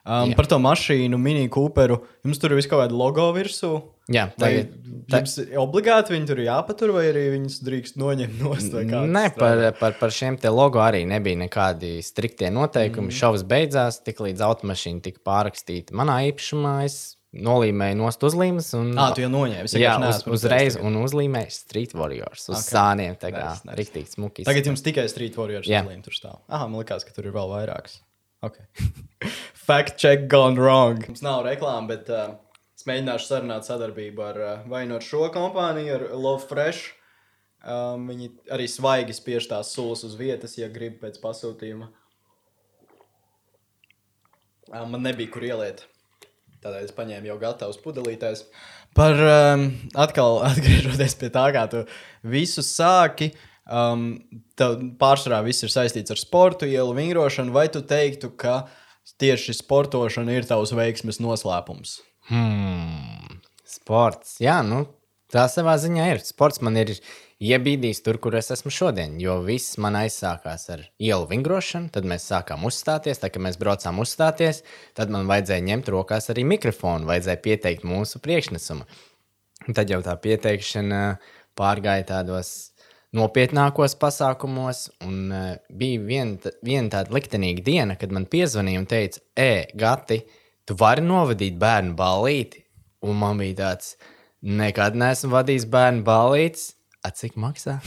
[0.00, 0.36] Um, Jā.
[0.38, 2.00] par to mašīnu, mini Cooperu.
[2.24, 3.74] Jums tur ir kaut kāda logo virsū.
[4.10, 4.72] Jā, tagad,
[5.12, 9.04] ta, jums obligāti viņi tur jāpatur, vai arī viņus drīkst noņemt no stūra?
[9.06, 13.12] Nē, par, par, par šiem te logo arī nebija nekādi striktie noteikumi.
[13.12, 13.18] Mm.
[13.20, 16.74] Šovs beidzās, tik līdz automašīna tika pārrakstīta manā īpašumā.
[16.88, 16.98] Es
[17.36, 18.72] nolīmēju nost uzlīmes.
[18.80, 19.70] Un, Ah, tu jau noņēmi.
[19.78, 20.88] Jā, uz, uzreiz tagad.
[20.88, 22.64] un uzlīmēju Street Warriors uz Ok.
[22.64, 22.72] okay.
[22.72, 23.14] sāniem.
[23.20, 23.78] Tā kā Nice, nice.
[23.78, 24.48] rīktīgi smuki.
[24.48, 25.84] Tagad jums tikai Street Warriors Jā.
[25.86, 26.40] uzlīme tur stāv.
[26.48, 28.00] Ah, man liekas, ka tur ir vēl vairākas.
[28.42, 28.64] Okay.
[29.54, 31.04] Fact check gone wrong.
[31.06, 32.38] Mums nav reklāmas, bet uh,
[32.80, 36.94] Es mēģināšu sarunāt sadarbību ar uh, vai no šo kompāniju, ar Love Fresh.
[37.60, 41.90] Um, viņi arī svaigi spiež tās sulas uz vietas, ja grib pēc pasūtījuma.
[44.70, 45.84] Um, man nebija kur ieliet.
[46.64, 48.46] Tādēļ es paņēmu jau gatavus pudelītēs.
[48.96, 51.84] Par um, atkal atgriežoties pie tā, kā tu
[52.24, 53.34] visu sāki.
[53.70, 54.06] Um,
[54.98, 58.64] pārsvarā viss ir saistīts ar sportu, ielu vingrošanu, vai tu teiktu, ka
[59.22, 62.00] tieši sportošana ir tavs veiksmes noslēpums?
[62.30, 63.40] Hmm.
[63.70, 64.40] Sports.
[64.42, 64.84] Jā, nu,
[65.30, 66.22] tā savā ziņā ir.
[66.26, 66.96] Sports man ir
[67.40, 69.14] iebīdījis tur, kur es esmu šodien.
[69.22, 73.22] Jo viss man aizsākās ar ielu vingrošanu, tad mēs sākām uzstāties.
[73.22, 74.64] Tad, kad mēs braucām uzstāties,
[74.98, 78.88] tad man vajadzēja ņemt rokās arī mikrofonu, vajadzēja pieteikt mūsu priekšnesumu.
[79.68, 81.00] Un tad jau tā pieteikšana
[81.58, 82.69] pārgāja tādos
[83.16, 89.22] nopietnākos pasākumos, un uh, bija viena vien tāda liktenīga diena, kad man piezvanīja un teica,
[89.38, 90.20] ej, Gati,
[90.68, 92.64] tu vari novadīt bērnu ballīti.
[93.06, 93.94] Un man bija tāds,
[94.44, 96.74] nekad neesmu vadījis bērnu ballītes.
[97.00, 97.78] A, cik maksā?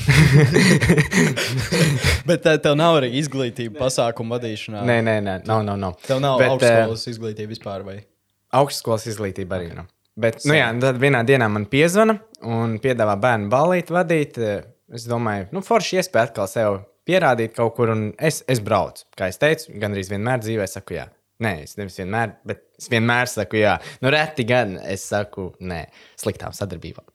[2.27, 4.81] Bet tā, tev nav arī izglītība pasākumu vadīšanā.
[4.89, 5.77] nē, nē, nē, nav, nav.
[5.77, 5.99] nav.
[6.01, 7.85] Tev nav Bet, eh, augstskolas izglītība vispār.
[7.85, 7.99] Vai?
[8.57, 9.91] Augstskolas izglītība arī nav.
[10.17, 14.41] Bet, nu jā, tad vienā dienā man piezvana un piedāvā bērnu ballīti vadīt.
[14.93, 19.07] Es domāju, nu, forši iespēja atkal sev pierādīt kaut kur, un es, es braucu.
[19.17, 21.07] Kā jau teicu, gandrīz vienmēr dzīvē saku, jā.
[21.43, 25.81] Nē, es nevis vienmēr, bet es vienmēr saku, jā, nu, reti gan es saku, nē,
[26.21, 27.09] sliktām sadarbībām.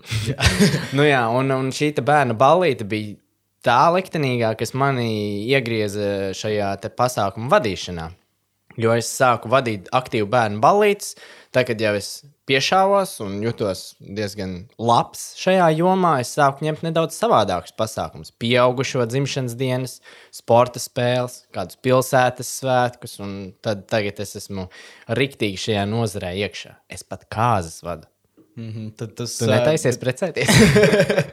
[0.99, 3.15] nu, jā, un, un šī te bērnu ballīte bija
[3.65, 8.11] tā liktenīgā, kas manī iegrieza šajā te pasākuma vadīšanā.
[8.79, 12.09] Jo es sāku vadīt aktīvu bērnu ballītes, tad, kad jau es
[12.49, 18.33] piešāvos un jutos diezgan labs šajā jomā, es sāku ņemt nedaudz savādākus pasākumus.
[18.41, 19.99] Pieaugušo dzimšanas dienas,
[20.35, 24.69] sporta spēles, kādus pilsētas svētkus, un tad tagad es esmu
[25.19, 26.77] riktīgi šajā nozarē iekšā.
[26.89, 28.09] Es pat kāzas vadu.
[28.59, 28.93] Mm -hmm.
[28.97, 30.49] Tad tas Tu netaisies precēties?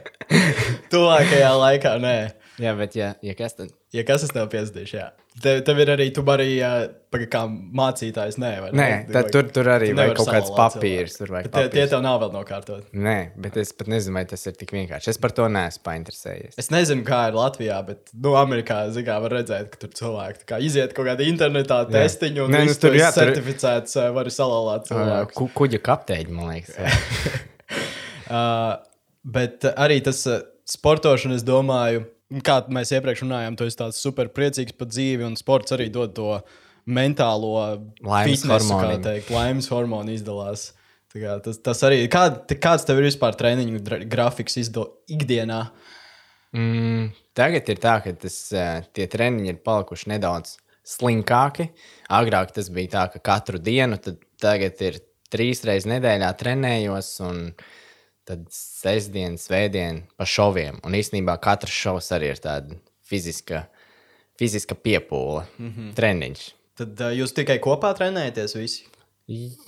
[0.92, 2.18] Tuvākajā laikā, nē.
[2.56, 3.72] Jā, bet ja, ja kas tad?
[3.92, 5.06] Ja kas es tev piesdīšu, jā.
[5.44, 6.86] Tev, tev ir arī, tu arī uh,
[7.28, 9.12] kā mācītājs, nē, vai Nē, ne?
[9.12, 11.18] tad tur, tur arī Tu vajag kaut kāds papīrs.
[11.20, 11.92] Tur vajag Bet Tie, tie papīrs.
[11.92, 12.86] tev nav vēl nokārtot.
[12.96, 15.12] Nē, bet es pat nezinu, vai tas ir tik vienkārši.
[15.12, 16.56] Es par to neesmu painteresējies.
[16.64, 20.62] Es nezinu, kā ir Latvijā, bet, nu, Amerikā, mērā, var redzēt, ka tur cilvēki kā
[20.64, 24.32] iziet kaut kādā internetā testiņu, un Nē, nu, tur ir jā, tur- certificēts, uh, var
[24.32, 25.36] salālāt cilvēku.
[25.36, 26.80] Ku, kuģa kapteiņi, man liekas.
[26.80, 26.96] jā.
[28.26, 28.72] Uh,
[29.22, 32.00] bet uh, arī tas uh, sportošana, es domāju,
[32.46, 36.14] kā mēs iepriekš runājām, tu esi tāds super priecīgs par dzīvi, un sports arī dod
[36.16, 36.32] to
[36.86, 37.52] mentālo
[38.06, 40.70] Laimes fitnesu, kā teikt, laimes hormonu izdalās.
[41.16, 42.26] Kā Tas, tas arī kā,
[42.60, 45.62] kāds tev ir vispār treniņu grafiks izdo, ikdienā?
[46.56, 51.70] Mm, tagad ir tā, ka tas, eh, tie treniņi ir palikuši nedaudz slinkāki.
[52.12, 55.00] Agrāk tas bija tā, ka katru dienu, tad tagad ir
[55.32, 57.10] trīs reizes nedēļā trenējos.
[57.26, 57.54] un
[58.26, 60.80] Tad sestdien, svētdien pa šoviem.
[60.86, 62.74] Un īstenībā katrs šovs arī ir tāds
[63.06, 63.66] fiziska,
[64.40, 65.92] fiziska piepūle, mm -hmm.
[65.94, 66.42] treniņš.
[66.76, 68.88] Tad uh, jūs tikai kopā trenējaties visi.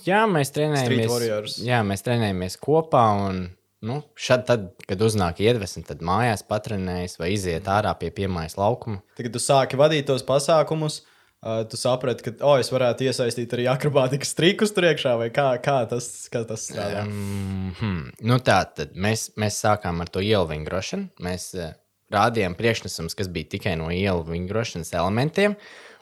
[0.05, 1.61] Jā, mēs trenējamies.
[1.63, 3.05] Jā, mēs trenējamies kopā.
[3.29, 3.39] Un,
[3.81, 9.01] nu, šad, tad, kad uznāk iedvesma, tad mājās patrenējas vai iziet ārā pie piemājas laukuma.
[9.15, 13.53] Tad, kad tu sāki vadīt tos pasākumus, uh, tu saprati, ka oh, es varētu iesaistīt
[13.55, 17.05] arī akrobātikas trikus tur iekšā, vai kā, kā, tas, kā tas strādā.
[17.07, 18.01] Mm -hmm.
[18.27, 21.07] nu, tā tad mēs, mēs sākām ar to ielu vingrošanu.
[21.19, 21.71] Mēs uh,
[22.11, 25.55] rādījām priekšnesumus, kas bija tikai no ielu vingrošanas elementiem.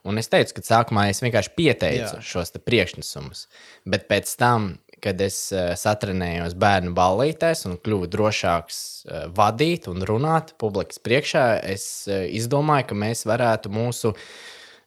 [0.04, 2.22] Un es teicu, ka sākumā es vienkārši pieteicu Jā.
[2.22, 3.48] Šos priekšnesumus.
[3.86, 10.02] Bet pēc tam, kad es uh, satrenējos bērnu ballītēs un kļuvu drošāks uh, vadīt un
[10.02, 14.18] runāt publikas priekšā, es uh, izdomāju, ka mēs varētu mūsu uh,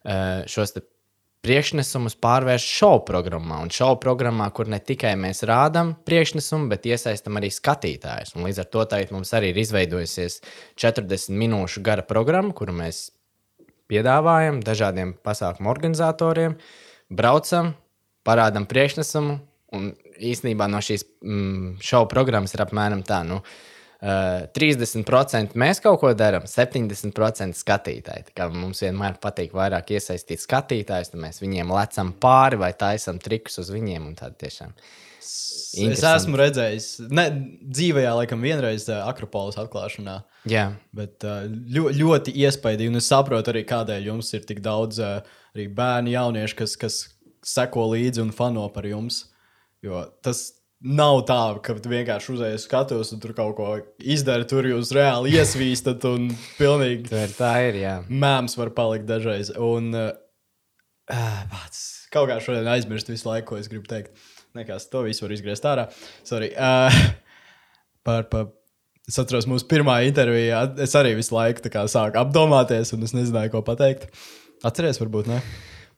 [0.03, 0.83] šos te
[1.41, 3.61] priekšnesumus pārvērst šovu programmā.
[3.65, 8.35] Un šovu programmā, kur ne tikai mēs rādām priekšnesumu, bet iesaistām arī skatītājus.
[8.35, 10.39] Un līdz ar to tagad mums arī ir izveidojusies
[10.81, 13.07] 40 minūšu gara programma, kuru mēs
[13.91, 16.59] piedāvājam dažādiem pasākumu organizatoriem.
[17.11, 17.73] Braucam,
[18.27, 19.39] parādām priekšnesumu,
[19.75, 23.23] un īsnībā no šīs mm, šovu programmas ir apmēram tā.
[23.27, 23.70] Nu, Uh,
[24.01, 28.25] 30% mēs kaut ko darām, 70% skatītāji.
[28.31, 33.21] Tā kā mums vienmēr patīk vairāk iesaistīt skatītājus, tad mēs viņiem lecam pāri vai taisam
[33.21, 34.09] trikus uz viņiem.
[35.21, 37.27] Es esmu redzējis, ne
[37.61, 40.17] dzīvē, laikam, vienreiz uh, Akropolis atklāšanā.
[40.49, 44.97] Jā, Bet uh, ļo, ļoti iespaidīgi, un es saprotu arī, kādēļ jums ir tik daudz
[44.99, 45.21] uh,
[45.53, 46.97] bērnu, jauniešu, kas, kas
[47.45, 49.27] seko līdzi un fano par jums.
[49.85, 54.65] Jo tas nav tā, ka tu vienkārši uzēji skatos un tur kaut ko izdari, tur
[54.65, 57.35] jūs reāli iesvīstat un pilnīgi tā ir.
[57.37, 57.95] Tā ir jā.
[58.09, 59.53] mēms var palikt dažreiz.
[59.61, 60.09] Un uh,
[62.13, 64.15] kaut kā šodien aizmirst visu laiku, ko es gribu teikt.
[64.57, 65.87] Nekas, to visu var izgriezt ārā.
[66.27, 66.51] Sorry.
[66.57, 66.91] Uh,
[68.07, 68.49] par, par,
[69.07, 70.65] es atceros, mūsu pirmā intervijā.
[70.81, 74.09] Es arī visu laiku sāku apdomāties, un es nezināju, ko pateikt.
[74.67, 75.39] Atceries, varbūt ne.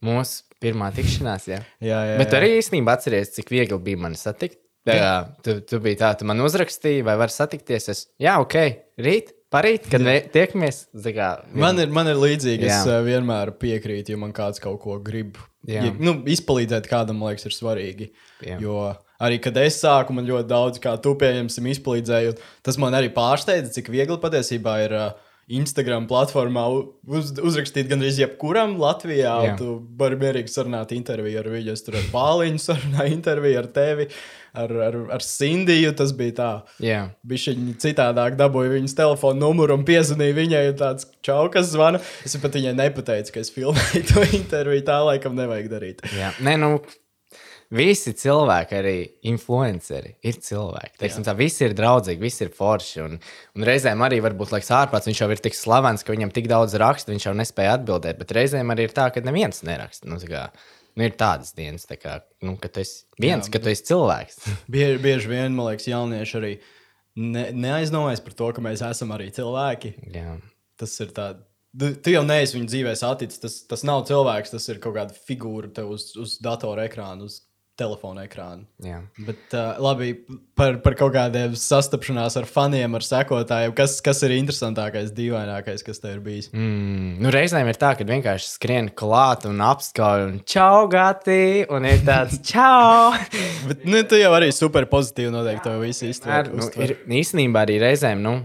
[0.04, 1.64] Mūsu pirmā tikšanās, jā.
[1.84, 2.40] Jā, jā, Bet jā.
[2.40, 4.63] arī īstenībā atceries, cik viegli bija mani satikt.
[4.84, 5.12] Tā, kā
[5.46, 7.88] tu, tu biji tā, tu man uzrakstīji, vai var satikties.
[7.94, 8.58] Es, jā, ok,
[9.00, 10.82] rīt, parīt, kad vē- tiekamies.
[11.16, 13.00] Kā, Man ir, man ir līdzīgi, es Jā.
[13.00, 15.40] uh, vienmēr piekrītu, ja man kāds kaut ko grib.
[15.64, 15.86] Jā.
[15.88, 18.10] Ja, nu, izpalīdzēt kādam, man liekas, ir svarīgi.
[18.44, 18.60] Jā.
[18.60, 18.80] Jo
[19.24, 22.36] arī kad es sāku, man ļoti daudz, kā tu pieņemsim, izpalīdzēju.
[22.68, 24.98] Tas man arī pārsteidza, cik viegli patiesībā ir.
[25.00, 29.34] Uh, Instagram platformā uz, uzrakstīt gandrīz jebkuram Latvijā.
[29.44, 29.56] Jā.
[29.60, 31.74] Tu vari mierīgi sarunāt interviju ar viņu.
[31.76, 34.08] Es tur ar Pāliņu sarunāju interviju ar tevi,
[34.54, 35.94] ar, ar, ar Sindiju.
[36.00, 36.50] Tas bija tā.
[36.84, 37.04] jā.
[37.30, 37.48] Viņš
[37.84, 40.66] citādāk dabūja viņas telefonu numuru un piezvanīja viņai.
[40.74, 42.02] un Tāds čau, kas zvana.
[42.26, 44.86] Es pat viņai nepateicu, ka es filmēju to interviju.
[44.90, 46.06] Tā laikam nevajag darīt.
[46.18, 46.76] Jā, nē, nu,
[47.74, 48.96] visi cilvēki, arī
[49.32, 51.00] influenceri, ir cilvēki.
[51.02, 53.00] Teiksim, tā, visi ir draudzīgi, visi ir forši.
[53.06, 53.18] Un,
[53.58, 56.78] un reizēm arī varbūt liekas ārprāts, viņš jau ir tik slavens, ka viņam tik daudz
[56.82, 58.20] raksta, viņš jau nespēja atbildēt.
[58.22, 60.10] Bet reizēm arī ir tā, ka neviens neraksta.
[60.12, 60.48] Nu, kā,
[60.96, 63.88] nu, ir tādas dienas, tā kā, nu, ka tu esi viens, Jā, ka tu esi
[63.90, 64.40] cilvēks.
[64.74, 66.52] Bieži, bieži vien, man liekas, jaunieši arī
[67.20, 69.96] ne, neaizdomājas par to, ka mēs esam arī cilvēki.
[70.14, 70.38] Jā.
[70.80, 71.32] Tas ir tā.
[71.74, 73.42] Tu, tu jau neesi viņa dzīvē saticis.
[73.42, 77.42] Tas, tas nav cilvēks, tas ir kaut kāda figūra tev uz, uz datora ekrāna, uz
[77.80, 78.68] telefona ekrāna.
[78.84, 79.00] Jā.
[79.26, 80.12] Bet uh, labi
[80.58, 83.74] par, par kaut kādiem sastapšanās ar faniem, ar sekotājiem.
[83.78, 86.52] Kas, kas ir interesantākais, dīvainākais, kas tev ir bijis?
[86.54, 91.90] Mm, nu, reizēm ir tā, ka vienkārši skrien klāt un apskauj, un čau, gati, un
[91.90, 93.14] ir tāds čau.
[93.70, 96.54] Bet nu, tu jau arī super pozitīvi noteikti to visu iztver.
[96.54, 98.38] nu, ir īstenībā arī reizēm nu,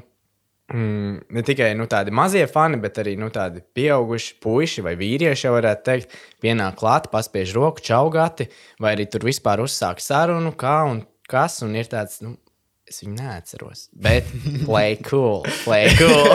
[0.73, 5.47] mm, ne tikai nu, tādi mazie fani, bet arī nu, tādi pieauguši puiši vai vīrieši,
[5.47, 8.49] jau varētu teikt, pienāk klāt, paspiež roku, čaugati,
[8.83, 12.21] vai arī tur vispār uzsāk sarunu, kā un kas, un ir tāds.
[12.25, 12.37] Nu,
[12.89, 13.83] Es viņu neatceros.
[14.01, 14.29] Bet
[14.65, 16.31] play cool, play cool.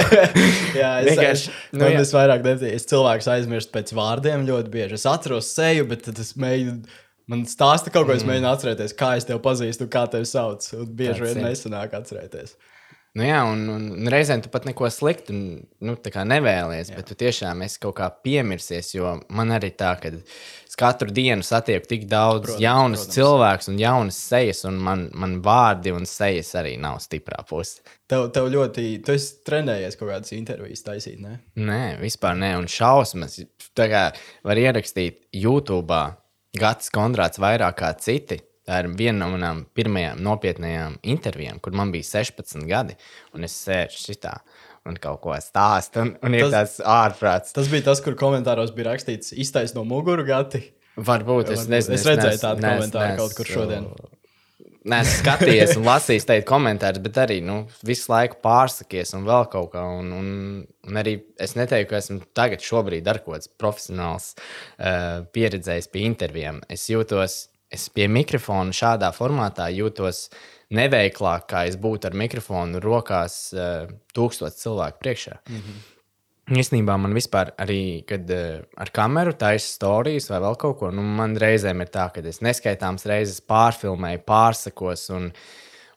[0.78, 2.04] Jā, es Vienkārši, nu, jā.
[2.04, 5.00] es vairāk nedomāju, es cilvēku aizmirstu pēc vārdiem ļoti bieži.
[5.00, 7.00] Es atceros seju, bet tad es mēģinu.
[7.32, 10.68] Man stāsta kaut ko, es mēģinu atcerēties, kā es tevi pazīstu, kā tevi sauc.
[10.78, 12.54] Un bieži vien nesanāk atcerēties.
[13.14, 16.96] Nu, jā, un, un, un reizēm tu pat neko sliktu nu, nevēlies, jā.
[16.98, 18.90] bet tu tiešām esi kaut kā piemirsies.
[18.96, 23.18] Jo man arī tā, ka es katru dienu satieku tik daudz Protams, jaunus protams.
[23.20, 27.84] cilvēkus un jaunas sejas, un man, man vārdi un sejas arī nav stiprā puse.
[28.10, 31.38] Tev, tev ļoti, tu esi trenējies kaut kādas intervijas taisīt, ne?
[31.62, 33.38] Nē, vispār nē, un šausmas.
[33.78, 34.08] Tā kā
[34.42, 36.02] var ierakstīt YouTube,
[36.58, 38.42] Gatis Konrāds vairāk kā citi.
[38.64, 42.96] Tā ir viena no manām pirmajām nopietnējām intervijām, kur man bija 16 gadi,
[43.36, 44.38] un es sēžu šitā
[44.88, 47.54] un kaut ko stāstu, un, un ir Tas- tas ārprāts.
[47.56, 50.64] Tas bija tas, kur komentāros bija rakstīts, iztaisno no muguru gati.
[51.00, 51.96] Varbūt es nezinu.
[51.96, 53.88] Es redzēju neesmu- tādu neesmu- komentāru kaut kur šodien.
[54.84, 59.46] Nē, es skatījies un lasīju teikt komentārus, bet arī nu, visu laiku pārsakies un vēl
[59.50, 59.84] kaut kā.
[60.02, 60.28] Un, un,
[60.90, 66.04] un arī es neteiktu, ka esmu tagad šobrīd ar kaut kāds profesionāls uh, pieredzējis pie
[66.10, 66.60] intervijām.
[66.68, 67.38] Es jūtos,
[67.74, 70.28] es pie mikrofona šādā formātā jūtos
[70.74, 75.40] neveiklāk, kā es būtu ar mikrofonu rokās uh, tūkstoš cilvēku priekšā.
[75.50, 75.82] Mm -hmm.
[76.60, 81.02] Īstenībā man vispār arī, kad uh, ar kameru taisa stāstījis vai vēl kaut ko, nu,
[81.02, 85.10] man reizēm ir tā, ka es neskaitāms reizes pārfilmēju, pārsakos.
[85.10, 85.32] Un,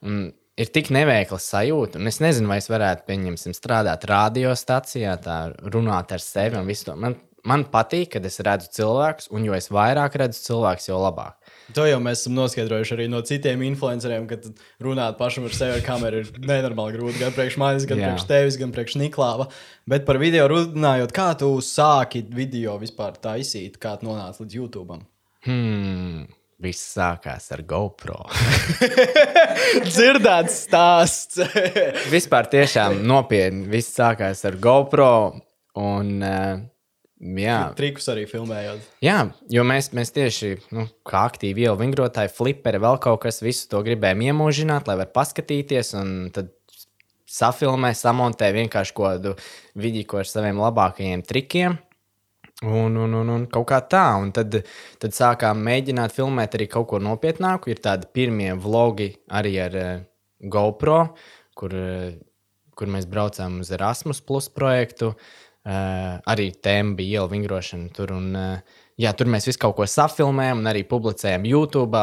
[0.03, 5.39] un ir tik neveikla sajūta, un es nezinu, vai es varētu, pieņemsim, strādāt radiostacijā, tā
[5.73, 6.97] runāt ar sevi un visu to.
[6.97, 11.46] Man, man patīk, kad es redzu cilvēkus, un jo es vairāk redzu cilvēkus, jo labāk.
[11.75, 14.39] To jau mēs esam noskaidrojuši arī no citiem influenceriem, ka
[14.85, 17.19] runāt pašam ar sevi ar kameru ir nenormāli grūti.
[17.25, 18.13] Gan priekš manis, gan Jā.
[18.13, 19.49] priekš tevis, gan priekš Niklāva.
[19.91, 25.01] Bet par video runājot, kā tu sāki video vispār taisīt, kā tu nonāci līdz YouTube?
[25.47, 26.29] Hmm,
[26.63, 28.21] viss sākās ar GoPro.
[29.91, 31.43] Dzirdēts stāsts.
[32.15, 33.67] vispār tiešām nopietni.
[33.75, 35.13] Viss sākās ar GoPro.
[35.77, 36.63] Un, uh,
[37.21, 38.83] jā, Trikus arī filmējot.
[39.05, 39.19] Jā,
[39.53, 43.81] jo mēs, mēs tieši nu, kā aktīvi ielu vingrotāji, fliperi, vēl kaut kas, visu to
[43.87, 45.95] gribējām iemūžināt, lai varētu paskatīties.
[46.01, 46.53] Un tad
[47.31, 49.35] safilmē, samontē vienkārši kādu
[49.79, 51.79] video ar saviem labākajiem trikiem.
[52.65, 54.05] Un, un, un, un kaut kā tā.
[54.21, 54.55] Un tad,
[55.01, 57.73] tad sākām mēģināt filmēt arī kaut ko nopietnāku.
[57.73, 59.91] Ir tādi pirmie vlogi arī ar uh,
[60.41, 61.03] GoPro,
[61.57, 62.15] kur, uh,
[62.77, 65.13] kur mēs braucām uz Erasmus Plus projektu.
[65.13, 68.15] Uh, arī tēma bija iela vingrošana tur.
[68.15, 72.03] Un, uh, jā, tur mēs visu kaut ko safilmējām un arī publicējām YouTube.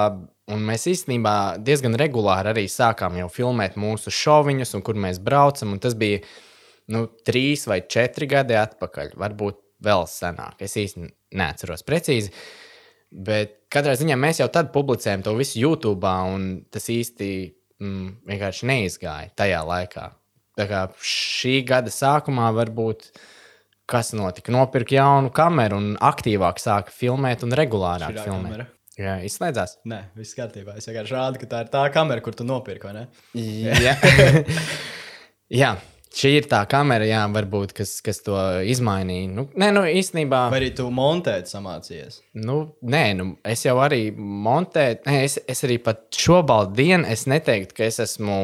[0.52, 5.78] Un mēs īstenībā diezgan regulāri arī sākām jau filmēt mūsu šoviņus, un kur mēs braucam.
[5.80, 6.20] Tas bija
[6.92, 9.16] nu, trīs vai četri gadi atpakaļ.
[9.20, 10.60] Varbūt vēl senāk.
[10.64, 12.34] Es īstenībā neatceros precīzi.
[13.14, 17.30] Bet katrā ziņā mēs jau tad publicējām to visu YouTube, un tas īsti
[17.82, 20.08] mm, vienkārši neizgāja tajā laikā.
[20.58, 23.10] Tā kā šī gada sākumā varbūt
[23.90, 24.54] kas notika?
[24.54, 28.54] Nopirka jaunu kameru un aktīvāk sāka filmēt un regulārāk Šī filmēt.
[28.54, 28.70] kamera.
[29.00, 29.80] Jā, izslēdzās.
[29.90, 30.76] Nē, viss kārtībā.
[30.78, 32.92] Es vienkārši rādu, ka tā ir tā kamera, kur tu nopirki?
[33.34, 33.96] Jā.
[35.62, 35.72] jā,
[36.14, 38.38] šī ir tā kamera, jā, varbūt, kas, kas to
[38.70, 39.32] izmainīja.
[39.34, 40.44] Nu, nē, nu, īstenībā.
[40.54, 42.20] Vai arī tu montēt samācījies?
[42.46, 47.26] Nu, nē, nu, es jau arī montēju, nē, es, es arī pat šobrīd dienu es
[47.32, 48.44] neteiktu, ka es esmu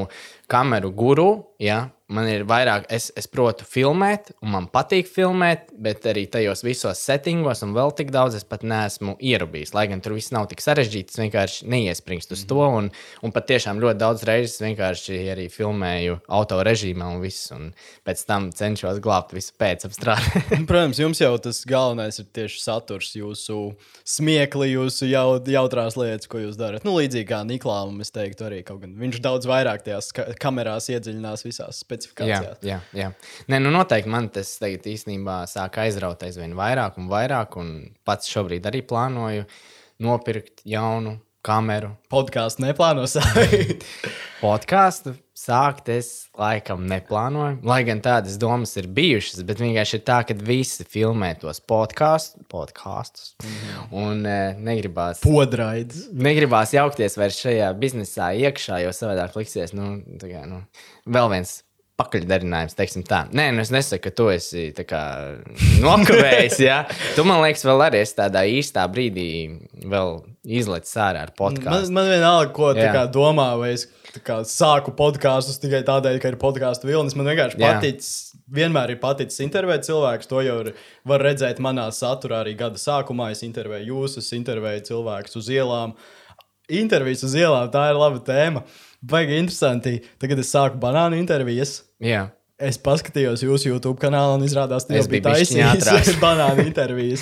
[0.49, 1.29] kameru guru.
[1.59, 1.89] Ja?
[2.09, 6.97] Man ir vairāk, es, es protu filmēt, un man patīk filmēt, bet arī tajos visos
[7.05, 9.75] settingos, un vēl tik daudz es pat neesmu ierubījis.
[9.77, 12.63] Lai gan tur viss nav tik sarežģīts, es vienkārši neiespringstu uz to.
[12.79, 12.87] Un,
[13.21, 17.67] un pat tiešām ļoti daudz reizes vienkārši arī filmēju auto režīmā un viss, un
[18.09, 20.41] pēc tam cenšos glābt visu pēcapstrādi.
[20.71, 23.59] Protams, jums jau tas galvenais ir tieši saturs, jūsu
[24.01, 26.87] smiekli, jūsu jau, jautrās lietas, ko jūs darat.
[26.89, 30.89] Nu, līdzīgi kā Niklāvam, es teiktu, arī kaut gan viņš daudz vairāk tajās ka kamerās
[30.89, 32.59] iedziļinās visās Jā, specifikācijās.
[32.65, 33.09] jā, jā.
[33.51, 37.57] Nē, nu noteikti man tas tagad īstenībā sāk aizraut aizvien vairāk un vairāk.
[37.61, 37.73] Un
[38.07, 39.47] pats šobrīd arī plānoju
[40.05, 41.93] nopirkt jaunu kameru.
[42.11, 43.85] Podkāstu neplāno sākt.
[44.43, 47.59] Podkāstu sākt es laikam neplānoju.
[47.67, 52.43] Lai gan tādas domas ir bijušas, bet vienkārši ir tā, ka visi filmē tos podkāstus,
[52.51, 53.31] podkāstus.
[53.95, 55.23] Un e, negribās.
[55.23, 56.07] Podraids.
[56.11, 60.63] Negribās jaukties vairs šajā biznesā iekšā, jo savādāk liksies, nu, tā kā, nu
[61.09, 61.59] vēl viens
[61.99, 63.25] pakaļdarinājums, teiksim tā.
[63.35, 65.03] Nē, nu es nesaku, ka tu esi kā
[65.83, 66.79] nokavējis, jā.
[67.17, 69.29] Tu, man liekas, vēl arī esi tādā īstā brīdī
[69.89, 70.19] vēl
[70.59, 71.93] izlecis ārā ar Man, podkāstu.
[71.95, 73.85] man vienalga, ko tu kā domā, vai es
[74.25, 77.15] kā sāku podkāstus tikai tādēļ, ka ir podkāstu vilnis.
[77.19, 77.75] Man vienkārši Jā.
[77.77, 78.01] patīk,
[78.55, 80.29] vienmēr ir paticis intervēt cilvēkus.
[80.31, 80.57] To jau
[81.11, 83.31] var redzēt manā saturā arī gada sākumā.
[83.35, 85.95] Es intervēju jūs, es intervēju cilvēkus uz ielām.
[86.69, 88.65] Intervijas uz ielām, tā ir laba tēma.
[89.01, 89.99] Baigi interesanti.
[90.19, 91.79] Tagad es sāku banānu intervijas.
[92.03, 92.27] Jā.
[92.59, 96.09] Es paskatījos jūsu YouTube kanālu un izrādās, ka tas bija ātrāks.
[96.19, 97.21] banānu intervijas.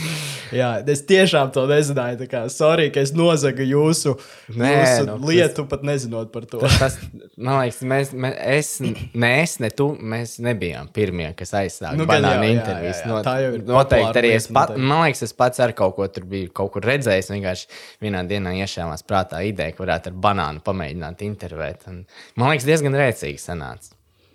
[0.49, 2.17] Jā, es tiešām to nezināju.
[2.23, 4.15] tā Kā, sorry, ka es nozagu jūsu,
[4.57, 6.61] Nē, jūsu nu, tas- lietu, pat nezinot par to.
[6.79, 6.95] Tas,
[7.37, 8.71] man liekas, mēs, mēs, es,
[9.13, 13.03] ne es, ne tu, mēs nebijām pirmie, kas aizsāka Nu, banānu jau, jā, intervijas.
[13.05, 13.19] jā, jā.
[13.27, 14.87] Tā jau ir noteikti arī es lieta, pat, noteikti.
[14.89, 17.29] man liekas, es pats ar kaut ko tur biju kaut kur redzējis.
[17.35, 17.69] Vienkārši
[18.07, 21.85] vienā dienā iešāvās prātā ideja, ka varētu ar banānu pamēģināt intervēt.
[21.93, 22.01] Un,
[22.41, 23.93] man liekas, diezgan rēcīgi sanāca.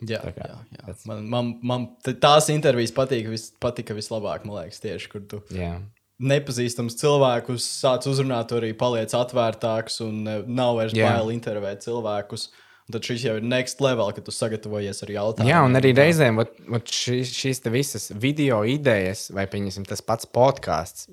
[0.08, 0.94] Jā, kā, jā, jā.
[1.06, 5.38] Man, man, man t- tās intervijas patīk, vis, patika vislabāk, man liekas, tieši kur tu
[5.54, 5.76] Jā.
[6.22, 11.12] nepazīstams cilvēkus sāc uzrunāt, arī paliec atvērtāks un eh, nav vairs Jā.
[11.12, 12.50] bail intervēt cilvēkus.
[12.92, 15.48] Tad šis jau ir next level, kad tu sagatavojies ar jautājumiem.
[15.48, 20.26] Jā, un arī reizēm vat, vat šīs, šīs visas video idejas, vai pieņemsim tas pats
[20.28, 21.06] podkāsts.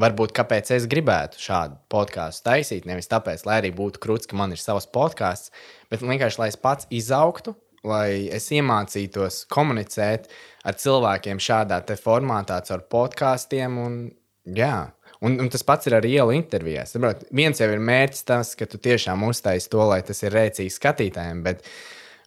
[0.00, 2.88] Varbūt kāpēc es gribētu šādu podkāstu taisīt.
[2.88, 5.52] Nevis tāpēc, lai arī būtu krūts, ka man ir savs podkāsts,
[5.92, 7.54] bet vienkārši lai es pats izaugtu,
[7.86, 10.28] lai es iemācītos komunicēt
[10.66, 13.78] ar cilvēkiem šādā formātā, ar podkāstiem.
[13.80, 14.00] Un,
[14.44, 14.90] jā.
[15.20, 16.94] Un, un tas pats ir arī iela intervijās.
[16.94, 20.72] Saprot, viens jau ir mērķis tas, ka tu tiešām uztaisīsi to, lai tas ir rēcīgi
[20.72, 21.66] skatītājiem, bet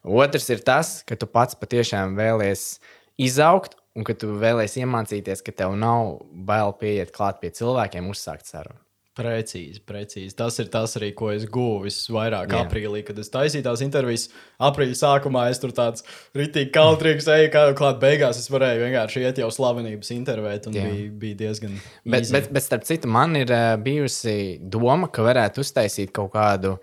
[0.03, 2.77] otrs ir tas, ka tu pats patiešām vēlies
[3.17, 8.49] izaugt un ka tu vēlies iemācīties, ka tev nav bail pieiet klāt pie cilvēkiem, uzsākt
[8.49, 8.82] sarunu.
[9.13, 10.33] Precīzi, precīzi.
[10.33, 12.63] Tas ir tas arī, ko es guvu visvairāk Jā.
[12.63, 14.23] aprīlī, kad es taisīju tās intervijas.
[14.65, 16.01] Aprīļa sākumā es tur tāds
[16.33, 20.79] rītīgi kautrīgs eju, kā jau klāt beigās es varēju vienkārši iet jau slavenības intervēt, un
[20.79, 20.87] Jā.
[20.89, 21.77] bija, bija diezgan.
[22.01, 22.33] Bet, easy.
[22.33, 26.79] bet, bet, starp citu, man ir uh, bijusi doma, ka varētu uztaisīt kaut kādu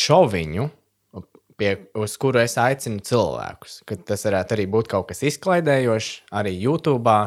[0.00, 0.70] šoviņu,
[1.60, 3.82] pie, uz kuru es aicinu cilvēkus.
[4.08, 7.20] Tas varētu arī būt kaut kas izklaidējošs, arī YouTube.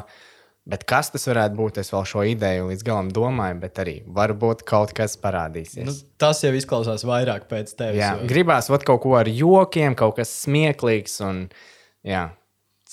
[0.63, 1.79] Bet kas tas varētu būt?
[1.81, 5.83] Es vēl šo ideju līdz galam domāju, bet arī varbūt kaut kas parādīsies.
[5.89, 7.99] Nu, tas jau izklausās vairāk pēc tevis.
[7.99, 11.17] jā, jo gribās vat kaut ko ar jokiem, kaut kas smieklīgs.
[11.27, 11.41] Un,
[12.07, 12.29] jā,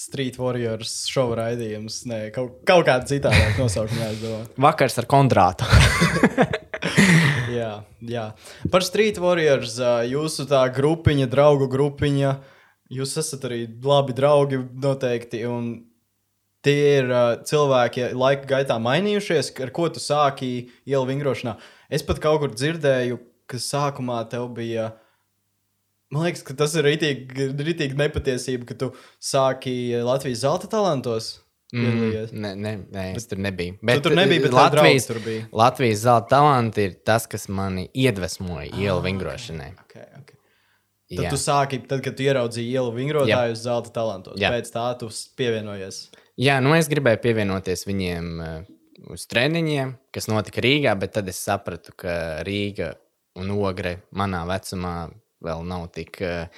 [0.00, 4.40] Street Warriors šova raidījums, ne, kaut, kaut kāda citāda nosaukuma jāizdomā.
[4.66, 5.68] vakars ar kontrātu.
[7.60, 7.74] jā,
[8.08, 8.24] jā.
[8.72, 9.76] Par Street Warriors
[10.08, 12.32] jūsu tā grupiņa, draugu grupiņa.
[12.90, 15.44] Jūs esat arī labi draugi noteikti.
[15.46, 15.68] Un
[16.66, 21.56] tie ir uh, cilvēki, laika gaitā mainījušies, ar ko tu sāki ielu vingrošanā.
[21.92, 24.92] Es pat kaut kur dzirdēju, ka sākumā tev bija.
[26.10, 28.90] Man liekas, ka tas ir rītīgi, nepatiesība, ka tu
[29.22, 31.38] sāki Latvijas zelta talantos.
[31.70, 32.32] piedalījies.
[32.34, 33.76] Nē, nē, nē, es tur nebiju.
[33.78, 35.44] Tu tur nebija, bet Latvijas, tur bija.
[35.54, 39.68] Latvijas zelta talanti ir tas, kas mani iedvesmoja ielu vingrošanai.
[39.84, 40.40] Okay, okay.
[41.10, 41.30] Tad Jā.
[41.30, 44.36] tu sāki, tad, kad tu ieraudzīji ielu vingrotāju uz zelta talantos.
[44.38, 44.52] Jā.
[44.54, 45.08] Pēc tā tu
[45.38, 46.04] pievienojies.
[46.40, 48.68] Jā, nu es gribēju pievienoties viņiem, eh,
[49.12, 52.94] uz treniņiem, kas notika Rīgā, bet tad es sapratu, ka Rīga
[53.36, 55.10] un Ogre manā vecumā
[55.44, 56.48] vēl nav tik uh,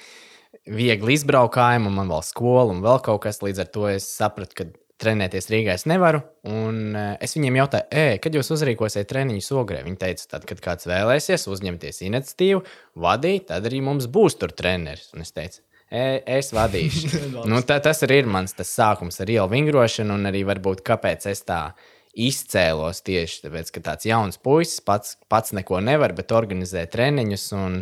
[0.67, 3.41] viegli izbraukājumi, un man vēl skola un vēl kaut kas.
[3.43, 4.67] Līdz ar to es sapratu, ka
[5.03, 6.23] trenēties Rīgā es nevaru.
[6.47, 9.83] Un uh, es viņiem jautāju, e, kad jūs uzrīkosiet treniņus Ogrē?
[9.87, 12.63] Viņi teica, tad, kad kāds vēlēsies uzņemties iniciatīvu,
[13.03, 15.11] vadīt, tad arī mums būs tur treneris.
[15.15, 15.63] Un es teicu,
[15.93, 17.11] es vadīšu.
[17.51, 21.45] nu, tā, tas arī ir mans sākums ar ielu vingrošanu, un arī varbūt kāpēc es
[21.45, 21.67] tā
[22.13, 27.47] izcēlos tieši tāpēc, ka tāds jauns puisis pats, pats neko nevar, bet organizē treniņus.
[27.59, 27.79] Un,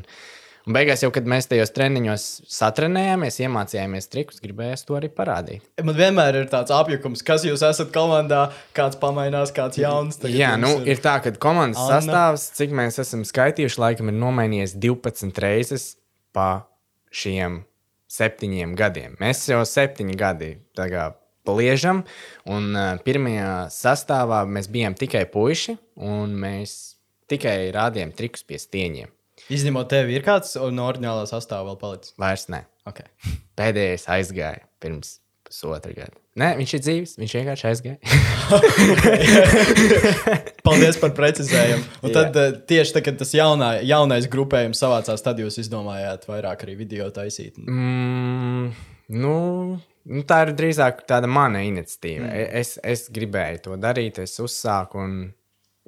[0.61, 5.63] Un beigās, jau, kad mēs tajos treniņos satrenējāmies, iemācījāmies trikus, gribējās to arī parādīt.
[5.81, 8.43] Man vienmēr ir tāds apjukums, kas jūs esat komandā,
[8.77, 10.21] kāds pamainās, kāds jauns.
[10.29, 10.93] Jā, nu, ir...
[10.93, 11.97] ir tā, ka komandas Anna.
[11.97, 15.87] sastāvs, cik mēs esam skaitījuši, laikam ir nomainījies 12 reizes
[16.29, 16.51] pa
[17.09, 17.63] šiem
[18.11, 19.15] septiņiem gadiem.
[19.21, 20.51] Mēs jau septiņi gadi
[21.47, 22.03] pliežam,
[22.49, 26.75] un pirmajā sastāvā mēs bijām tikai puiši, un mēs
[27.31, 29.13] tikai rādījām trikus pie stieņiem.
[29.51, 32.13] Izņemot tevi, ir kāds no oriģinālā sastāvā vēl palicis?
[32.21, 32.65] Vairs ne.
[32.89, 33.07] Okay.
[33.57, 35.20] Pēdējais aizgāja pirms
[35.51, 36.15] pusotra gada.
[36.39, 37.97] Nē, viņš ir dzīves, viņš vienkārši aizgāja.
[40.65, 41.83] Paldies par precizējumu.
[42.07, 46.63] Un tad uh, tieši tad, kad tas jaunā, jaunais grupējums savācās, tad jūs izdomājāt vairāk
[46.65, 47.59] arī video taisīt.
[47.59, 48.71] Mm,
[49.19, 49.35] nu,
[50.07, 52.29] nu, tā ir drīzāk tāda mana iniciatīva.
[52.29, 52.47] Mm.
[52.63, 55.03] Es, es gribēju to darīt, es uzsāku.
[55.03, 55.17] Un,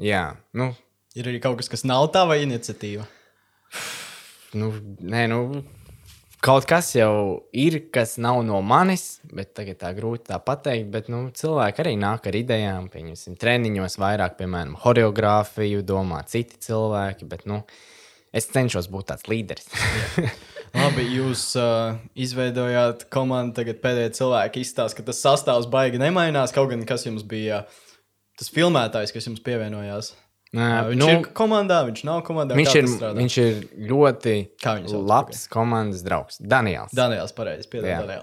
[0.02, 0.26] jā,
[0.60, 0.74] nu.
[1.16, 3.08] Ir arī kaut kas, kas nav tava iniciatīva.
[4.60, 5.64] Nu, nē, nu,
[6.44, 10.90] kaut kas jau ir, kas nav no manis, bet tagad tā grūti tā pateikt.
[10.94, 17.30] Bet nu, cilvēki arī nāk ar idejām, pieņemsim, treniņos vairāk, piemēram, choreogrāfiju, domā citi cilvēki.
[17.32, 17.62] Bet, nu,
[18.36, 19.70] es cenšos būt tāds līderis.
[20.74, 26.56] Labi, jūs uh, izveidojāt komandu, tagad pēdējie cilvēki izstāsta, ka tas sastāvs baigi nemainās.
[26.56, 27.64] Kaut gan kas jums bija
[28.40, 30.16] tas filmētājs, kas jums pievienojās?
[30.54, 32.54] Nā, viņš nu, ir komandā, viņš nav komandā.
[32.58, 34.36] Viņš, ir, viņš ir ļoti
[34.94, 35.50] labs okay.
[35.56, 36.38] komandas draugs.
[36.38, 36.94] Daniels.
[36.94, 37.66] Daniels, pareizi.
[37.72, 38.14] Piedod,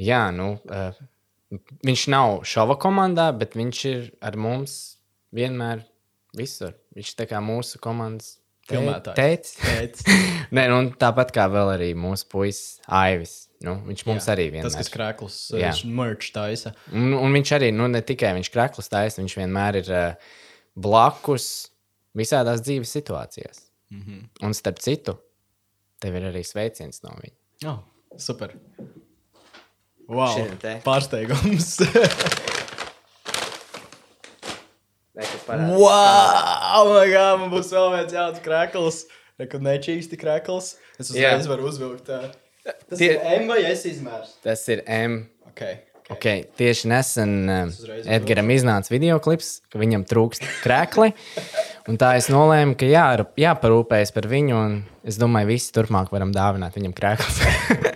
[0.00, 0.96] Jā, nu, uh,
[1.84, 4.78] viņš nav šova komandā, bet viņš ir ar mums
[5.36, 5.84] vienmēr
[6.36, 6.72] visur.
[6.96, 8.38] Viņš ir mūsu komandas
[8.70, 9.54] tēvs.
[10.56, 13.42] Nē, nu, tāpat kā vēl arī mūsu puisis Aivis.
[13.60, 14.72] Nu, viņš mums Jā, arī vienmēr ir.
[14.72, 16.72] Tas, kas krāklus, viņš merch taisa.
[16.88, 19.90] Un, un viņš arī, nu, ne tikai viņš krāklus taisa, viņš vienmēr ir.
[19.92, 20.38] Uh,
[20.80, 21.46] blakus
[22.16, 23.66] visādās dzīves situācijās.
[23.90, 24.46] Mm -hmm.
[24.46, 25.16] Un starp citu,
[26.00, 27.36] tev ir arī sveiciens no viņa.
[27.70, 27.78] Oh,
[28.16, 28.54] super.
[30.08, 30.46] Wow,
[30.84, 31.78] pārsteigums.
[35.46, 39.04] wow, oh my God, man būs vēl viens jauns krēkls.
[39.38, 40.74] Nekad nečīsti krēkls.
[40.98, 42.10] Es uzreiz varu uzvilkt.
[42.10, 42.32] Tā.
[42.64, 43.14] Tas Tie...
[43.14, 44.34] ir M vai S izmērs?
[44.44, 45.22] Tas ir M.
[45.52, 45.78] Okay.
[46.10, 47.70] Okay, tieši nesen uh,
[48.10, 51.12] Edgars iznāca video klips, ka viņam trūkst krēkli.
[52.00, 53.04] Tā es nolēmu, ka jā,
[53.38, 54.58] jāparūpējas par viņu.
[55.06, 57.38] Es domāju, visi turpmāk varam dāvināt viņam krēklus.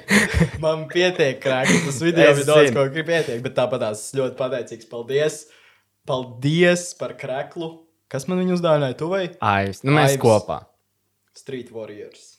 [0.64, 1.80] Man pietiek krēkli.
[1.88, 3.42] Tas video ir daudz, ko gribu pietiek.
[3.44, 4.88] Bet tāpat es ļoti pateicīgs.
[4.90, 5.40] Paldies!
[6.08, 7.70] Paldies par krēklu!
[8.12, 8.94] Kas man viņu uzdāvināja?
[9.00, 9.24] Tu vai?
[9.42, 9.80] Aivs.
[9.82, 10.22] Nu, mēs Aivs.
[10.22, 10.60] kopā.
[11.34, 12.33] Street Warriors.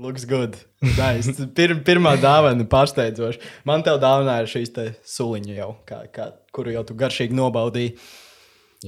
[0.00, 0.56] Looks good.
[0.80, 1.34] Nice.
[1.52, 3.42] Pir, pirmā dāvana pārsteidzoša.
[3.68, 4.72] Man te dāvināja šīs
[5.04, 7.98] suliņa jau, kā, kā, kuru jau tu garšīgi nobaudīji.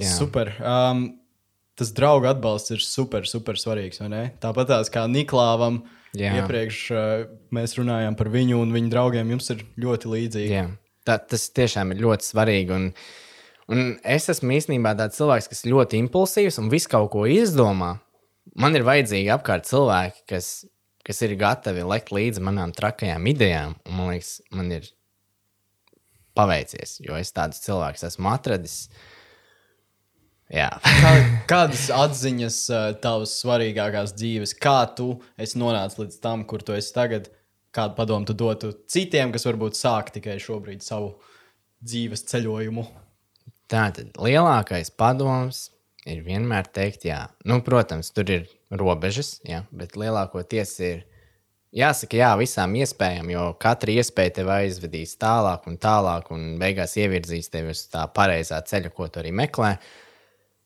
[0.00, 0.08] Jā.
[0.08, 0.54] Super.
[0.64, 1.02] Um,
[1.76, 4.00] tas draugu atbalsts ir super, super svarīgs.
[4.40, 5.82] Tāpat tās kā Niklāvam.
[6.16, 6.32] Jā.
[6.40, 9.36] Iepriekš uh, mēs runājām par viņu un viņa draugiem.
[9.36, 10.56] Jums ir ļoti līdzīgi.
[10.56, 10.66] Jā.
[11.04, 12.72] Tā, tas tiešām ir ļoti svarīgi.
[12.72, 12.88] Un,
[13.68, 17.98] un es esmu īstenībā tāds cilvēks, kas ļoti impulsīvs un visu kaut ko izdomā.
[18.58, 20.54] Man ir vajadzīgi apkārt cilvēki, kas
[21.07, 23.76] kas ir gatavi lekt līdzi manām trakajām idejām.
[23.90, 24.86] Man liekas, man ir
[26.36, 28.76] paveicies, jo es tādus cilvēkus esmu atradis.
[30.53, 30.68] Jā.
[30.84, 31.12] Kā,
[31.53, 32.59] kādas atziņas
[33.05, 35.14] tavas svarīgākās dzīves, kā tu
[35.59, 37.30] nonāci līdz tam, kur tu esi tagad?
[37.72, 41.14] Kādu padomu tu dotu citiem, kas varbūt sāk tikai šobrīd savu
[41.80, 42.84] dzīves ceļojumu?
[43.72, 45.70] Tātad lielākais padoms
[46.09, 51.03] ir vienmēr teikt, jā, nu, protams, tur ir robežas, ja, bet lielākoties ir
[51.76, 57.53] jāsaka, jā, visām iespējām, jo katra iespēja tev aizvedīs tālāk un tālāk, un beigās ievirzīs
[57.53, 59.76] tevi uz tā pareizā ceļa, ko tu arī meklē.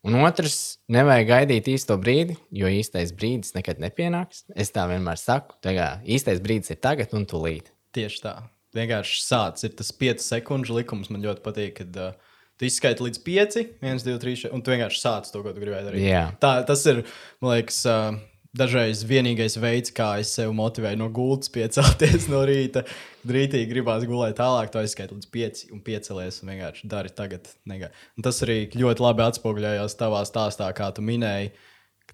[0.06, 4.44] Un otrs, nevajag gaidīt īsto brīdi, jo īstais brīdis nekad nepienāks.
[4.54, 5.74] Es tā vienmēr saku, tā
[6.06, 7.72] īstais brīdis ir tagad un tūlīt.
[7.96, 8.36] Tieši tā.
[8.76, 11.10] Vienkārši sāc, ir tas 5 sekundžu likums.
[11.10, 15.02] Man ļoti patīk, kad uh, Tu izskaiti līdz 5, 1, 2, 3, un tu vienkārši
[15.02, 16.06] sāc to, ko tu gribēji darīt.
[16.08, 16.24] Jā.
[16.40, 17.02] Tā, tas ir,
[17.44, 18.16] man liekas, uh,
[18.56, 22.84] dažreiz vienīgais veids, kā es sev motivēju no gultas piecelties no rīta.
[23.26, 27.48] Rītī gribās gulēt tālāk, to aizskaitu līdz 5 un piecelies un vienkārši dari tagad.
[27.68, 27.90] Negā.
[28.16, 31.52] Un tas arī ļoti labi atspoguļojās tavā stāstā, kā tu minēji.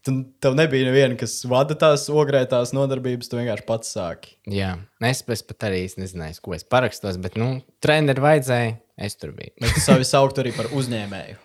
[0.02, 4.32] Tu, tev nebija neviena, kas vada tās ogrētās nodarbības, tu vienkārši pats sāki.
[4.50, 4.72] Jā,
[5.04, 8.72] es, es pat arī nezināju, ko es parakstos, bet, nu, trenerim vajadzēja,
[9.02, 9.54] es tur biju.
[9.60, 11.40] Bet tu savi saukt arī par uzņēmēju.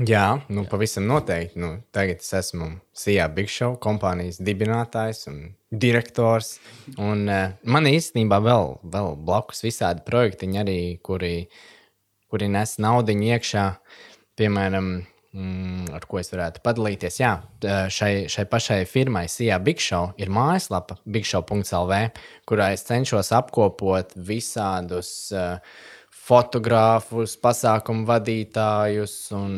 [0.00, 0.68] Jā, nu, Jā.
[0.70, 1.58] pavisam noteikti.
[1.60, 5.40] Nu, tagad es esmu Sijā Big Show kompānijas dibinātājs un
[5.70, 6.54] direktors.
[6.96, 11.34] Un, uh, man īstenībā vēl, vēl blakus visādi projektiņi, arī, kuri,
[12.32, 13.66] kuri nes naudu iekšā.
[14.40, 14.90] Piemēram,
[15.36, 17.20] mm, ar ko es varētu padalīties.
[17.20, 17.34] Jā,
[17.92, 22.02] šai, šai pašai firmai, Sijā Big Show, ir mājaslapa bigshow.lv,
[22.48, 25.12] kurā es cenšos apkopot visādus.
[25.34, 25.58] Uh,
[26.30, 29.56] fotogrāfus, pasākumu vadītājus un,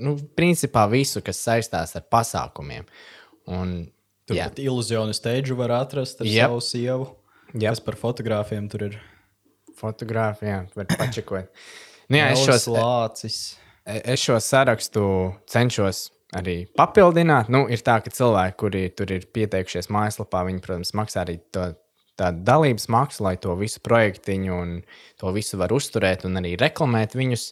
[0.00, 2.88] nu, principā visu, kas saistās ar pasākumiem.
[3.52, 3.76] Un,
[4.26, 6.48] tur pat iluzionu steidžu var atrast ar yep.
[6.48, 7.10] savu sievu.
[7.52, 7.68] Yep.
[7.68, 8.98] Kas par fotogrāfiem tur ir?
[9.76, 11.52] Fotogrāfijā var pačakot.
[12.08, 13.40] nu, jā, es, šos, lācis.
[13.84, 15.02] es šo sarakstu
[15.52, 16.06] cenšos
[16.36, 17.50] arī papildināt.
[17.52, 21.68] Nu, ir tā, ka cilvēki, kuri tur ir pieteikušies mājaslapā, viņi, protams, maksā arī to
[22.18, 24.78] tāda dalības maksa, lai to visu projektiņu un
[25.20, 27.50] to visu var uzturēt un arī reklamēt viņus.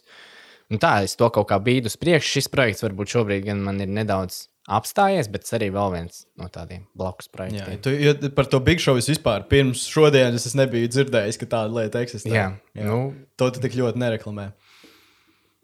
[0.73, 2.39] Un tā, es to kaut kā bīdu uz priekšu.
[2.39, 6.87] Šis projekts varbūt šobrīd gan man ir nedaudz apstājies, bet arī vēl viens no tādiem
[6.97, 7.75] blakus projektiem.
[7.75, 11.83] Jā, tu, ja par to Big Show vispār pirms šodienas es nebiju dzirdējis, ka tāda
[11.83, 12.33] lieta eksistē.
[12.33, 12.87] Jā, jā.
[12.89, 14.49] Nu, to tu tik ļoti nereklamē.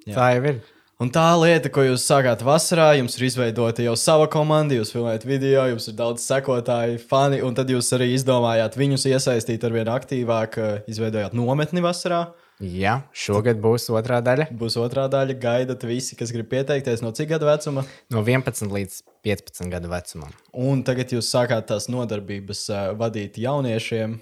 [0.05, 0.13] Jā.
[0.13, 0.61] Tā jau ir.
[1.01, 5.23] Un tā lieta, ko jūs sākāt vasarā, jums ir izveidota jau sava komanda, jūs filmējat
[5.25, 9.89] video, jums ir daudz sekotāju, fani, un tad jūs arī izdomājāt viņus iesaistīt ar vien
[9.89, 12.19] aktīvāk, eh, izveidojāt nometni vasarā.
[12.61, 14.51] Jā, šogad būs otrā daļa.
[14.53, 15.39] Būs otrā daļa.
[15.41, 17.81] Gaidat visi, kas grib pieteikties no cik gadu vecuma?
[18.13, 20.37] No 11 līdz 15 gadu vecumam.
[20.53, 24.19] Un tagad jūs sākāt tās nodarbības uh, vadīt jauniešiem.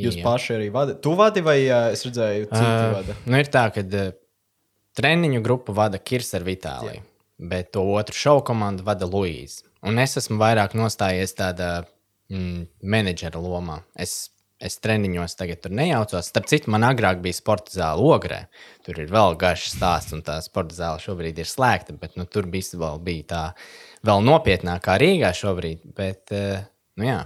[0.00, 0.24] Jūs Jā.
[0.24, 1.04] paši arī vadat.
[1.04, 3.20] Tu vadi vai uh, es redzēju, citi uh, vada?
[3.28, 4.14] Nu, ir tā, ka uh,
[4.98, 7.00] Treniņu grupu vada Kirsa ar Vitāliju,
[7.40, 9.64] bet to otru šovu komandu vada Luīza.
[9.82, 11.70] Un es esmu vairāk nostājies tādā
[12.30, 13.80] mm, menedžera lomā.
[13.98, 14.30] Es,
[14.62, 16.28] es treniņos tagad tur nejaucos.
[16.28, 18.44] Starp citu, man agrāk bija sporta zāle ogrē.
[18.86, 21.96] Tur ir vēl garš stāsts, un tā sporta zāle šobrīd ir slēgta.
[21.98, 23.42] Bet nu, tur bija, bija tā
[24.06, 25.82] vēl nopietnākā Rīgā šobrīd.
[25.98, 26.62] Bet, uh,
[27.00, 27.18] nu, jā,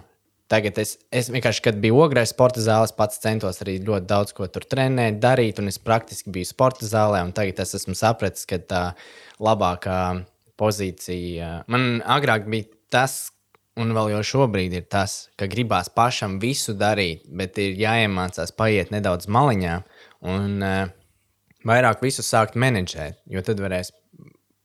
[0.46, 4.46] Tagad es, es vienkārši, kad biju ogrē sporta zālē, pats centos arī ļoti daudz ko
[4.46, 7.24] tur trenēt, darīt, un es praktiski biju sporta zālē.
[7.34, 8.82] Tagad es esmu sapratis, ka tā
[9.42, 9.98] labākā
[10.60, 13.32] pozīcija man agrāk bija tas,
[13.76, 18.94] un vēl jau šobrīd ir tas, ka gribās pašam visu darīt, bet ir jāiemācās paiet
[18.94, 19.74] nedaudz maliņā
[20.30, 20.94] un uh,
[21.66, 23.90] vairāk visu sākt menedžēt, jo tad varēs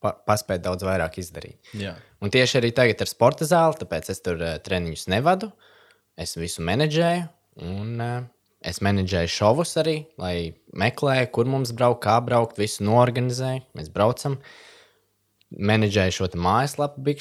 [0.01, 1.57] pa paspēt daudz vairāk izdarīt.
[1.73, 1.97] Jā.
[2.21, 5.49] Un tieši arī tagad ar sporta zāli, tāpēc es tur uh, treniņus nevadu.
[5.49, 5.67] Uh,
[6.21, 7.25] es visu menedžēju,
[7.67, 8.17] un uh,
[8.61, 10.35] es menedžēju šovus arī, lai
[10.77, 13.65] meklēju, kur mums braukt, kā braukt, visu norganizēju.
[13.77, 14.37] Mēs braucam,
[15.51, 17.17] menedžēju šo mājaslapu.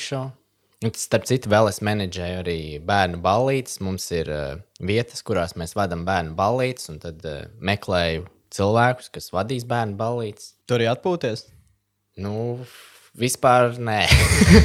[0.80, 3.80] Un, starp citu, vēl es menedžēju arī bērnu ballītes.
[3.84, 8.24] Mums ir uh, vietas, kurās mēs vadām bērnu ballītes, un tad uh, meklēju
[8.54, 10.54] cilvēkus, kas vadīs bērnu ballītes.
[10.64, 11.44] Tur arī atpūties?
[12.20, 12.32] Nu,
[13.18, 14.04] Vispār nē.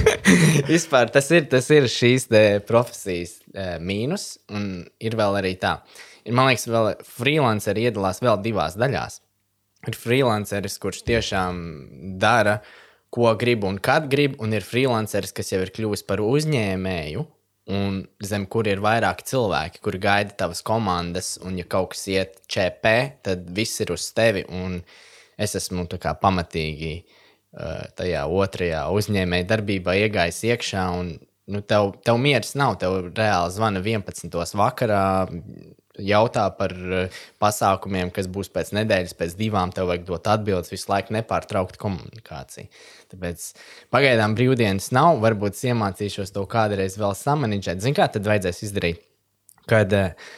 [0.69, 2.27] Vispār tas ir, tas ir šīs
[2.67, 5.79] profesijas uh, mīnus, un ir vēl arī tā.
[6.25, 9.21] Ir, man liekas, vēl freelanceri iedalās vēl divās daļās.
[9.89, 11.57] Ir freelanceris, kurš tiešām
[12.21, 12.59] dara,
[13.13, 17.25] ko grib un kad grib, un ir freelanceris, kas jau ir kļuvis par uzņēmēju,
[17.73, 22.41] un zem kur ir vairāki cilvēki, kuri gaida tavas komandas, un ja kaut kas iet
[22.45, 24.81] ČP, tad viss ir uz tevi, un
[25.37, 25.87] es esmu
[26.21, 27.21] pamatīgi uh,
[27.95, 30.83] tajā otrajā uzņēmēja darbībā iegājis iekšā.
[30.99, 31.15] Un,
[31.51, 32.77] nu, tev, tev miers nav.
[32.81, 34.35] Tev reāli zvana 11.
[34.59, 35.05] vakarā,
[36.01, 36.73] jautā par
[37.41, 39.73] pasākumiem, kas būs pēc nedēļas, pēc divām.
[39.75, 42.67] Tev vajag dot atbildes, visu laiku nepārtraukt komunikāciju.
[43.13, 43.49] Tāpēc
[43.95, 45.21] pagaidām brīvdienas nav.
[45.23, 47.83] Varbūt iemācīšos to kādreiz vēl samanģēt.
[47.83, 49.05] Zini, kā tad vajadzēs izdarīt?
[49.69, 50.33] Kad uh,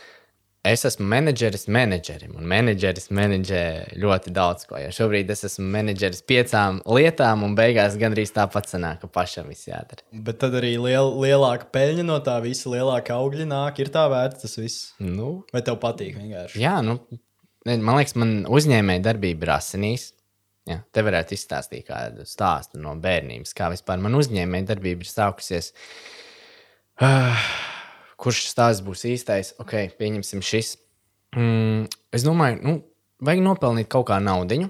[0.71, 3.61] es esmu menedžeris menedžerim, un menedžeris menedžē
[3.99, 4.77] ļoti daudz ko.
[4.81, 9.69] Jo šobrīd es esmu menedžeris piecām lietām, un beigās gandrīz tāpat sanāk, ka pašam viss
[9.69, 10.05] jādara.
[10.11, 13.83] Bet tad arī liel, lielāka peļņa no tā visa, lielāka augļa nāk.
[13.83, 14.89] Ir tā vērts tas viss.
[15.03, 16.61] Nu, Vai tev patīk vienkārši?
[16.63, 16.99] Jā, nu,
[17.67, 20.11] man liekas, man uzņēmēja darbība ir asinīs.
[20.67, 25.71] Ja, te varētu izstāstīt kādu stāstu no bērnības, kā vispār man uzņēmēja darbība ir sākusies.
[26.97, 27.47] Uh,
[28.17, 30.75] kurš stāsts būs īstais, ok, pieņemsim šis.
[31.37, 32.75] Mm, es domāju, nu,
[33.23, 34.67] vajag nopelnīt kaut kā naudu.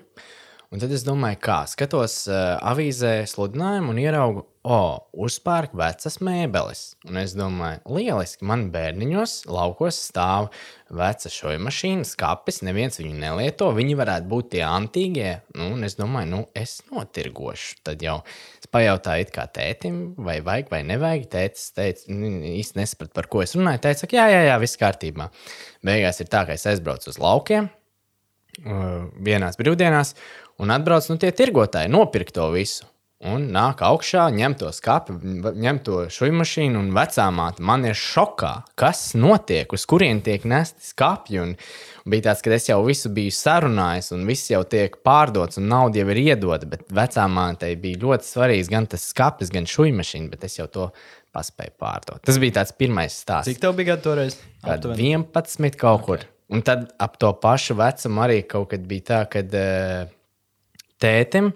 [0.68, 6.18] Un tad es domāju, kā skatos uh, avīzē sludinājumu un ieraugu, o, oh, uzpērk vecas
[6.20, 6.82] mēbeles.
[7.08, 10.50] Un es domāju, lieliski, man bērniņos laukos stāv
[10.92, 13.70] veca šoja mašīna, skapis, neviens viņu nelieto.
[13.78, 15.38] Viņi varētu būt tie antīgie.
[15.56, 17.80] Nu, un es domāju, nu, es notirgošu.
[17.88, 18.18] Tad jau
[18.60, 21.30] es pajautāju, kā tētim, vai vajag vai nevajag.
[21.32, 22.12] Tētis teica,
[22.52, 23.86] īsti nesapratu, par ko es runāju.
[23.88, 25.32] Teica, jā, jā, jā, viss kārtībā.
[25.88, 27.72] Beigās ir tā, ka es aizbraucu uz laukiem
[28.58, 30.16] vienās brīvdienās,
[30.62, 32.88] un atbrauc nu, tie tirgotāji, nopirkt to visu.
[33.26, 35.16] Un nāk augšā, ņem to skāpi,
[35.58, 40.44] ņem to šūnu mašīnu, un vecā māte man ir šokā, kas notiek, uz kurien tiek
[40.46, 41.40] nesti skāpji.
[41.42, 41.56] Un,
[42.06, 46.04] bija tāds, ka es jau visu biju sarunājis, un viss jau tiek pārdots, un nauda
[46.04, 46.70] jau ir iedota.
[46.70, 50.68] Bet vecā mātei bija ļoti svarīgs gan tas skāpis, gan šūnu mašīna, bet es jau
[50.70, 50.86] to
[51.34, 52.22] paspēju pārdot.
[52.22, 53.50] Tas bija tāds pirmais stāsts.
[53.50, 54.38] Cik tev bija gadu toreiz?
[54.62, 56.22] Kad 11 kaut kur.
[56.22, 56.34] Okay.
[56.54, 60.14] Un tad ap to pašu vecumu arī kaut kad bija tā, ka uh,
[61.02, 61.54] tētim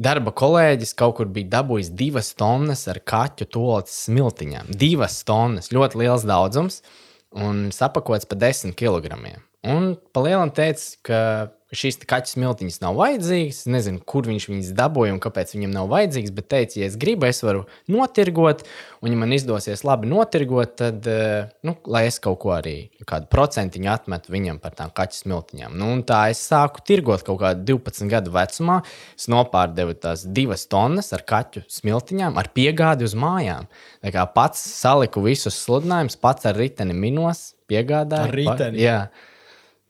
[0.00, 4.72] darba kolēģis kaut kur bija dabūjis divas tonnas ar kaķu tolāts smiltiņām.
[4.74, 6.80] Divas tonnas, ļoti liels daudzums
[7.34, 9.42] un sapakots pa desmit kilogramiem.
[9.64, 11.20] Un pa lielam teica, ka
[11.74, 13.64] ka šīs kaķu smiltiņas nav vajadzīgas.
[13.64, 16.96] Es nezinu, kur viņš viņas dabūja un kāpēc viņam nav vajadzīgas, bet teica, ja es
[17.00, 18.62] gribu, es varu notirgot,
[19.02, 23.28] un ja man izdosies labi notirgot, tad, eh, nu, lai es kaut ko arī kādu
[23.32, 25.74] procentiņu atmetu viņam par tām kaķu smiltiņām.
[25.80, 28.80] Nu, tā es sāku tirgot kaut kādā 12 gadu vecumā.
[29.18, 33.68] Es nopārdevu tās divas tonnas ar kaķu smiltiņām, ar piegādi uz mājām.
[34.04, 38.30] Tā kā pats saliku visus sludinājumus, pats ar riteni minos, piegādāju.
[38.30, 38.78] Ar riteni?
[38.78, 38.98] Pa, jā.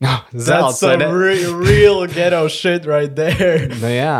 [0.32, 3.68] That's some real, real ghetto shit right there.
[3.82, 4.16] nu, jā,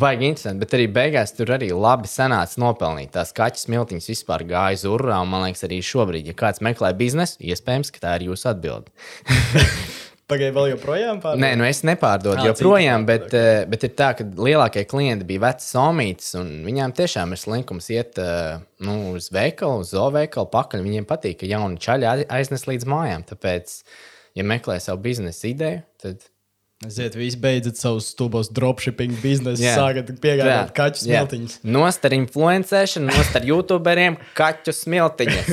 [0.00, 0.62] baigi interesanti.
[0.64, 3.12] Bet arī beigās tur arī labi sanāca nopelnīt.
[3.16, 5.22] Tās kaķis smiltiņas vispār gāja uz urā.
[5.28, 8.92] Man liekas, arī šobrīd, ja kāds meklē biznesu, iespējams, ka tā ir jūsu atbilde.
[10.30, 11.42] Pagaidā vēl joprojām pārdod?
[11.42, 13.66] Nē, nu es nepārdodu ah, joprojām, bet, okay.
[13.68, 18.20] bet ir tā, ka lielākie klienti bija veci somītis, un viņiem tiešām ir slinkums iet
[18.86, 20.86] nu, uz veikalu, uz zooveikalu pakaļ.
[20.86, 23.26] Viņiem patīk, ka jauni čaļi aiznes līdz mājām.
[23.28, 23.76] Tāpēc
[24.38, 26.28] ja meklē savu biznesa ideju, tad.
[26.82, 29.76] Aiziet, visi beidzat savus stulbos dropshipping biznesu, yeah.
[29.78, 31.60] sākat piegādāt kaķu smiltiņus.
[31.60, 31.74] Yeah.
[31.76, 35.52] Nost ar influencēšanu, nost ar youtuberiem kaķu smiltiņus.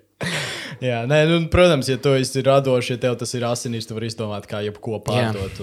[0.84, 4.08] Jā, nē, nu, protams, ja tu esi radošs, ja tev tas ir asinīs, tu vari
[4.10, 5.60] izdomāt, kā jebko pārdot.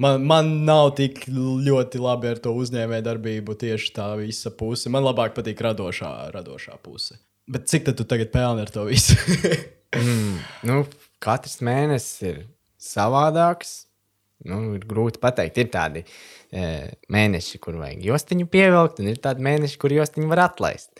[0.00, 4.92] Man, man nav tik ļoti labi ar to uzņēmēju darbību, tieši tā visa puse.
[4.92, 7.18] Man labāk patīk radošā, radošā puse.
[7.50, 9.16] Bet cik tad tu tagad pelni ar to visu?
[9.98, 10.38] mm,
[10.70, 10.84] nu,
[11.22, 12.42] katrs mēnesis ir
[12.80, 13.84] savādāks.
[14.48, 16.62] Nu, ir grūti pateikt, ir tādi e,
[17.12, 20.94] mēneši, kur vajag jostiņu pievilkt, un ir tādi mēneši, kur jostiņu var atlaist.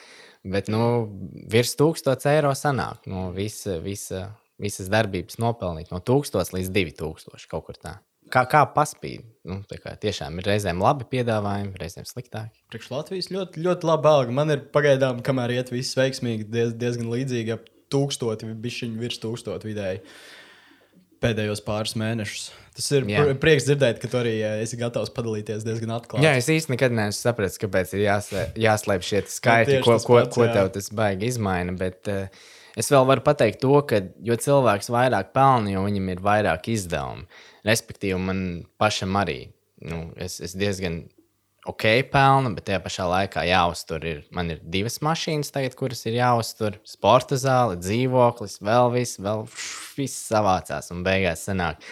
[0.45, 1.09] Bet nu,
[1.53, 4.27] virs 1000 eiro sanāk no visa, visa,
[4.61, 7.97] visas darbības nopelnīt no 1000 līdz 2000 kaut kur tā.
[8.31, 9.25] Kā, kā paspīd?
[9.49, 12.61] Nu, kā tiešām ir reizēm labi piedāvājumi, reizēm sliktāki.
[12.71, 14.37] Priekš Latvijas ļoti, ļoti laba alga.
[14.37, 19.71] Man ir pagaidām, kamēr iet viss veiksmīgi, diez, diezgan līdzīgi ap tūkstoti, bišķiņi virs tūkstoti
[19.71, 20.03] vidēji
[21.21, 22.47] pēdējos pāris mēnešus.
[22.77, 23.25] Tas ir Jā.
[23.41, 26.25] prieks dzirdēt, ka tu arī esi gatavs padalīties diezgan atklāti.
[26.25, 30.49] Jā, es īstenībā nekad neesmu sapratis, kāpēc ir jāslēp, šie skaitļi, ko, ko, pats, ko
[30.49, 31.75] tev tas baigi izmaina.
[31.77, 32.49] Bet uh,
[32.81, 37.29] es vēl varu pateikt to, ka jo cilvēks vairāk pelna, jo viņam ir vairāk izdevumu.
[37.69, 38.45] Respektīvi, man
[38.81, 39.43] pašam arī.
[39.85, 41.03] Nu, es, es diezgan
[41.69, 44.07] ok, pelna, bet tajā pašā laikā jāuztur.
[44.07, 46.79] Ir, man ir divas mašīnas, tagad, kuras ir jāuztur.
[46.89, 49.47] Sporta zāle, dzīvoklis, vēl viss, vēl
[49.99, 51.83] viss savācās un beigās sanāk.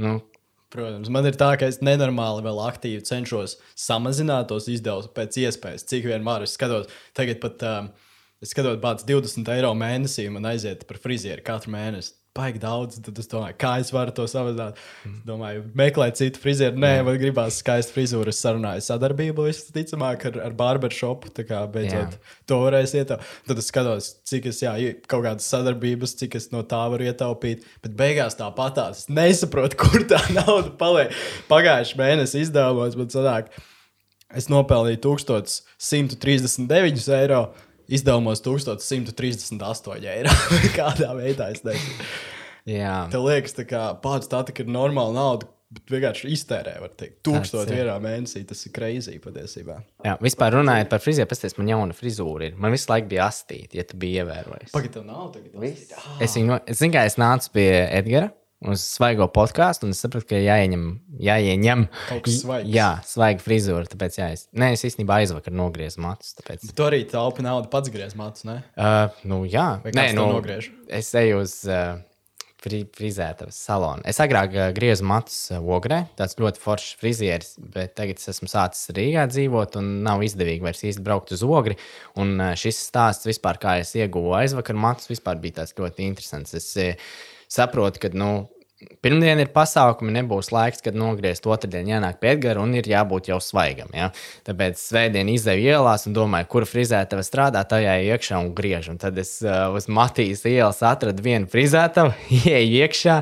[0.00, 0.20] Nu,
[0.72, 5.84] Protams, man ir tā, ka es nenormāli vēl aktīvi cenšos samazināt tos izdevumus pēc iespējas,
[5.90, 6.46] cik vien var.
[6.46, 7.90] Es skatos, tagad pat uh,
[8.40, 12.98] es skatos, kāds 20 eiro mēnesī man aiziet par frizieri katru mēnesi baigi daudz.
[13.04, 14.78] Tad es domāju, kā es varu to samazināt.
[15.06, 15.16] Mm.
[15.28, 16.80] Domāju, meklēt citu frizieru.
[16.80, 18.32] Nē, man gribās skaistu frizūru.
[18.32, 21.32] Es sarunāju sadarbību, visticamāk, ar, ar barbershopu.
[21.36, 22.36] Tā kā beidzot jā.
[22.48, 23.34] to varēs ietaupīt.
[23.48, 24.72] Tad es skatos, cik es, jā,
[25.10, 27.66] kaut kādas sadarbības, cik es no tā varu ietaupīt.
[27.84, 31.12] Bet beigās tāpat tās nesaprotu, kur tā nauda paliek.
[31.52, 33.52] Pagājušajā mēnesī izdevumos man sanāk,
[34.32, 37.42] es nopelnīju 1139 eiro
[37.88, 40.36] izdevumos 1138 eiro.
[40.78, 42.06] Kādā veidā es nezinu.
[42.68, 43.08] Jā.
[43.10, 45.50] Tev liekas, ka pats tā ir normāla nauda.
[45.72, 48.42] Bet vienkārši iztērē, var teikt, tūkstoš eiro mēnesī.
[48.44, 49.78] Tas ir kreizī patiesībā.
[50.04, 52.58] Jā, vispār runājot par frizēru, pasties, man jauna frizūra ir.
[52.60, 54.74] Man visu laiku bija astīta, ja tu biji ievērojis.
[54.74, 55.56] Pagaid, tev nav tagad.
[55.96, 56.10] Ah.
[56.20, 58.28] Es, viņu, es zinu, kā es nācu pie Edgara
[58.68, 60.84] uz svaigo podkāstu, un es sapratu, ka jāieņem,
[61.22, 62.70] jāieņem kaut kas svaigs.
[62.72, 63.88] Jā, svaiga frizūra.
[63.90, 66.36] Tāpēc, jā, es, nē, es īstenībā aizvakar nogriezu matus.
[66.38, 66.68] Tāpēc...
[66.68, 68.60] Bet tu arī taupi naudu pats griez matus, ne?
[68.76, 70.70] Uh, nu, jā, nē, nu, nogriež.
[70.92, 71.98] Es eju uz uh,
[72.62, 74.04] fri, frizētavas salonu.
[74.08, 78.50] Es agrāk uh, griezu matus uh, ogrē, tāds ļoti foršs frizieris, bet tagad es esmu
[78.50, 81.78] sācis Rīgā dzīvot un nav izdevīgi vairs īsti braukt uz ogri.
[82.20, 86.54] Un uh, šis stāsts vispār, kā es ieguvu aizvakar matus, vispār bija tāds ļoti interesants.
[86.58, 86.70] Es
[87.52, 88.32] saprotu, ka, nu,
[89.02, 93.38] Pirmdien ir pasākumi, nebūs laiks, kad nogriezt otrdien, jānāk pie Edgara un ir jābūt jau
[93.42, 93.90] svaigam.
[93.94, 94.08] Ja?
[94.46, 98.92] Tāpēc svētdien izdevu ielās un domāju, kur frizētava strādā, tajā iekšā un griež.
[98.92, 103.20] Un tad es uh, uz Matīs ielas atradu vienu frizētavu, ieeju iekšā,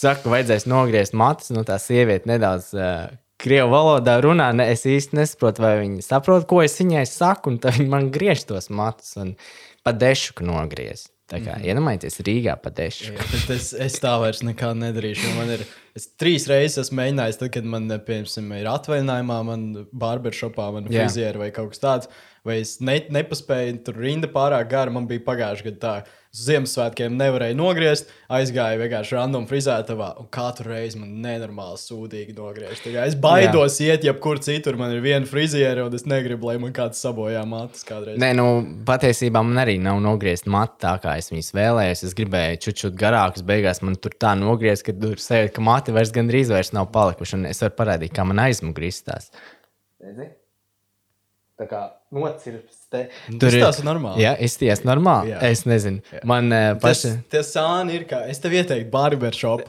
[0.00, 2.72] saku, vajadzēs nogriezt matus, nu tā sieviete nedaudz.
[2.76, 7.50] Uh, Krievu valodā runā, ne, es īsti nesaprotu, vai viņi saprot, ko es viņai saku,
[7.52, 9.34] un tad viņi man griež tos matus un
[9.84, 11.13] pa dešu nogriezt.
[11.34, 11.66] Tā kā mm.
[11.70, 13.14] iedomājieties, Rīgā pateikšu.
[13.54, 15.32] es, es tā vairs nekad nedarīšu.
[15.38, 15.64] Man ir,
[15.98, 21.42] es trīs reizes esmu mēģinājis, tad, kad man, piemēram, ir atvaļinājumā, man barbershopā, man frizieri
[21.42, 22.14] vai kaut kas tāds
[22.44, 24.92] vai es ne, nepaspēju, tur rinda pārāk gara.
[24.94, 25.94] Man bija pagājušajā gadā tā,
[26.34, 32.88] Ziemassvētkiem nevarēju nogriezt, aizgāju vienkārši random frizētavā, un katru reizi man nenormāli sūdīgi nogriezt.
[32.90, 33.94] Es baidos Jā.
[33.94, 34.74] iet, jebkur citur.
[34.80, 38.18] Man ir viena friziera, un es negribu, lai man kāds sabojā matus kādreiz.
[38.18, 38.48] Nē, nu,
[38.88, 42.06] patiesībā man arī nav nogriezt matu tā, kā es viņas vēlējos.
[42.10, 46.10] Es gribēju čučut garākus, beigās man tur tā nogriezt, ka tur sēž, ka mati vairs
[46.14, 49.30] gandrīz vairs nav palikuši, un es varu parādīt, kā man aizmuguristās.
[50.02, 50.34] Redzi?
[51.54, 51.80] Tā kā
[52.14, 52.80] nocirps.
[52.90, 53.04] Te.
[53.38, 54.24] Tur ir tas normāli.
[54.24, 55.30] Jā, izties normāli.
[55.30, 55.38] Jā.
[55.52, 56.02] Es nezinu.
[56.10, 56.22] Jā.
[56.26, 57.12] Man uh, paši.
[57.30, 58.24] Tie sāni ir kā.
[58.30, 59.62] Es tev ieteiktu barbershop.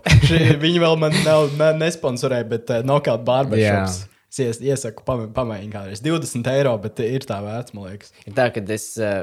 [0.64, 4.02] viņi vēl man nav, ne, nesponsorēja, bet uh, knockout barbershops.
[4.34, 8.12] Es ies, iesaku pamēģināt kādreiz 20 eiro, bet ir tā vērts, man liekas.
[8.26, 9.22] Ir tā, ka es uh,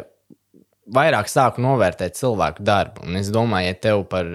[0.95, 3.09] vairāk sāku novērtēt cilvēku darbu.
[3.09, 4.31] Un es domāju, ja tev par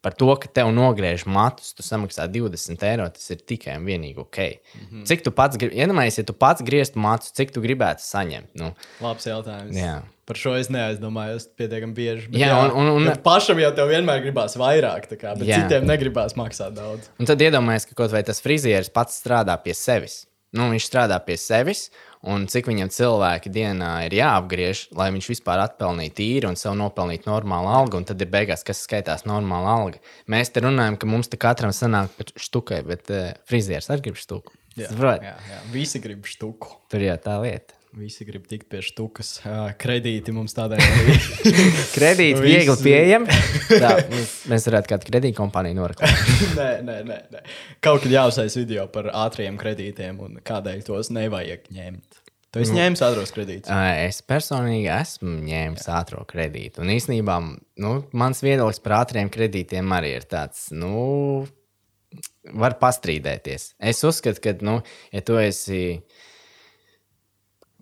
[0.00, 4.22] par to, ka tev nogriež matus, tu samaksā 20 eiro, tas ir tikai un vienīgi
[4.22, 4.38] ok.
[4.38, 5.04] Mm -hmm.
[5.10, 8.50] Cik tu pats gribi, iedomājies, ja tu pats grieztu matus, cik tu gribētu saņemt?
[8.54, 9.76] Nu, Labs jautājums.
[9.76, 10.00] Jā.
[10.24, 12.28] Par šo es neaizdomāju, es pietiekami bieži.
[12.32, 15.62] Jā, jā, un, un, un pašam jau tev vienmēr gribās vairāk, kā, bet jā.
[15.62, 17.10] citiem negribās maksāt daudz.
[17.18, 20.26] Un tad iedomājies, ka kaut vai tas frizieris pats strādā pie sevis.
[20.50, 21.90] Nu, viņš strādā pie sevis,
[22.26, 27.30] un cik viņam cilvēki dienā ir jāapgriež, lai viņš vispār atpelnītu tīri un sev nopelnītu
[27.30, 28.00] normālu algu.
[28.00, 30.02] Un tad ir beigās, kas skaitās normāla alga.
[30.30, 34.20] Mēs te runājam, ka mums te katram sanāk par štukai, bet uh, frizieris arī grib
[34.20, 34.56] štuku.
[34.78, 36.76] Jā, jā, jā, visi grib štuku.
[36.92, 37.79] Tur jau tā lieta.
[37.98, 39.40] Visi grib tikt pie štukas.
[39.82, 40.78] Kredīti mums tādai
[41.96, 43.38] Kredīti viegli pieejami.
[43.82, 43.96] Tā,
[44.46, 46.54] mēs, varētu kādu kredītkompāniju norakstīt.
[46.60, 47.42] nē, nē, nē, nē.
[47.82, 52.20] Kaut kad jāuzsājas video par ātriem kredītiem un kādēļ tos nevajag ņemt.
[52.54, 53.74] Tu esi nu, ņēmis ātros kredītus?
[54.06, 55.98] Es personīgi esmu ņēmis Jā.
[55.98, 56.82] ātrā kredītu.
[56.82, 57.36] Un īsnībā
[57.82, 61.44] nu, mans viedoklis par ātriem kredītiem arī ir tāds, nu,
[62.54, 63.72] var pastrīdēties.
[63.82, 64.80] Es uzskatu, ka, nu,
[65.14, 66.00] ja tu esi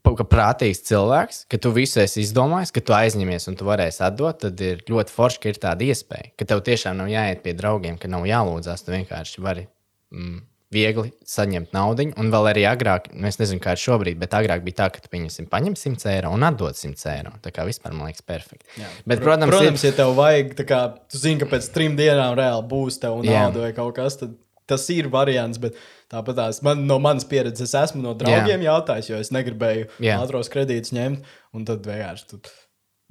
[0.05, 4.41] ka prātīgs cilvēks, ka tu visu esi izdomājis, ka tu aizņemies un tu varēsi atdot,
[4.45, 6.33] tad ir ļoti forši, ka ir tāda iespēja.
[6.39, 8.87] Ka tev tiešām nav jāiet pie draugiem, ka nav jālūdzas.
[8.87, 9.67] Tu vienkārši vari
[10.15, 10.39] mm,
[10.75, 12.09] viegli saņemt naudu.
[12.21, 15.05] Un vēl arī agrāk, nu, es nezinu, kā ir šobrīd, bet agrāk bija tā, ka
[15.05, 17.33] tu pieņemsim, paņem 100 eiro un atdod 100 eiro.
[17.45, 18.69] Tā kā vispār man liekas, perfekti.
[18.81, 19.91] Jā, bet, protams, protams ir...
[19.91, 23.73] ja tev vajag, kā, tu zini, ka pēc trim dienām reāli būs tev nauda vai
[23.77, 24.37] kaut kas, tad
[24.69, 25.61] tas ir variants.
[25.63, 28.71] Bet Tāpat tās man, no manas pieredzes, es esmu no draugiem Jā.
[28.71, 30.17] jautājis, jo es negribēju Jā.
[30.23, 31.29] ātros kredītus ņemt.
[31.53, 32.49] Un tad vienkārši tur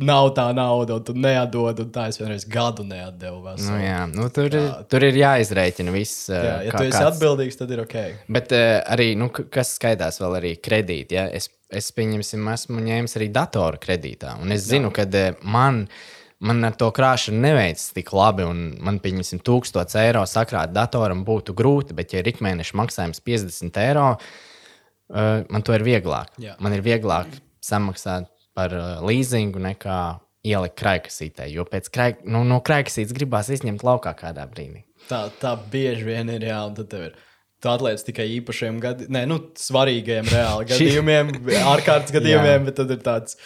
[0.01, 1.83] nav tā nauda, un tu neatdod.
[1.83, 3.43] Un tā es vienreiz gadu neatdevu.
[3.45, 3.69] Veselu.
[3.69, 4.73] Nu, jā, nu, tur, jā.
[4.89, 6.25] tur ir jāizreikina viss.
[6.33, 7.11] Jā, ja kā, tu esi kāds...
[7.11, 7.97] atbildīgs, tad ir ok.
[8.33, 11.19] Bet uh, arī, nu, kas skaitās vēl arī kredīti.
[11.19, 11.29] Ja?
[11.29, 14.39] Es, es pieņemsim, esmu ņēmis arī datoru kredītā.
[14.41, 18.61] Un es zinu, ka uh, man ir man ar to krāšanu neveicas tik labi, un
[18.83, 24.07] man, pieņemsim, 1000 eiro sakrāt datoram būtu grūti, bet, ja ir ikmēneša maksājums 50 eiro,
[24.17, 26.35] uh, man to ir vieglāk.
[26.41, 26.57] Jā.
[26.63, 29.99] Man ir vieglāk samaksāt par uh, leasingu nekā
[30.47, 34.85] ielikt krājkasītē, jo pēc krāj, nu, no krājkasītes gribās izņemt laukā kādā brīdī.
[35.09, 37.23] Tā, tā bieži vien ir, jā, un tad tev ir.
[37.57, 41.31] Tu atliec tikai īpašiem gadījumiem, nu, svarīgiem reāli gadījumiem,
[41.71, 43.39] ārkārtas gadījumiem, bet tad ir tāds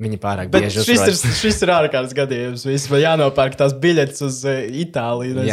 [0.00, 2.64] Viņi pārāk Bet bieži šis ir, šis ir ārkārtas gadījums.
[2.64, 5.44] Vispār jānopērk tās biļetes uz uh, Itāliju.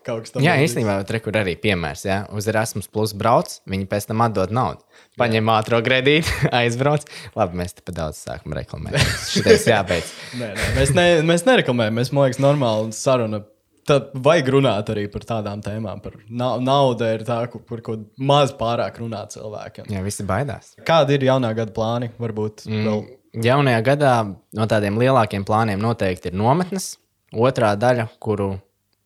[0.00, 0.44] Kaut kas tāds.
[0.46, 2.06] Jā, īstenībā tur arī piemērs.
[2.08, 2.22] Jā.
[2.32, 4.82] Uz Erasmus Plus brauc, viņi pēc tam atdod naudu.
[5.20, 7.04] Paņem ātrā kredītu, aizbrauc.
[7.36, 8.96] Labi, mēs te pa daudz sākam reklamēt.
[9.28, 10.12] Šitais jābeidz.
[10.40, 12.00] nē, nē, mēs, ne, mēs nereklamējam.
[12.00, 13.44] Mēs, man liekas, normāli saruna
[13.90, 16.02] Tad vajag runāt arī par tādām tēmām.
[16.04, 19.88] Par na naudu ir tā, par ko maz pārāk runā cilvēkiem.
[19.90, 20.74] Jā, visi baidās.
[20.86, 22.12] Kādi ir jaunā gada plāni?
[22.20, 22.84] Varbūt mm.
[22.86, 23.02] vēl
[23.34, 24.14] jaunajā gadā
[24.56, 26.96] no tādiem lielākiem plāniem noteikti ir nometnes.
[27.30, 28.56] Otrā daļa, kuru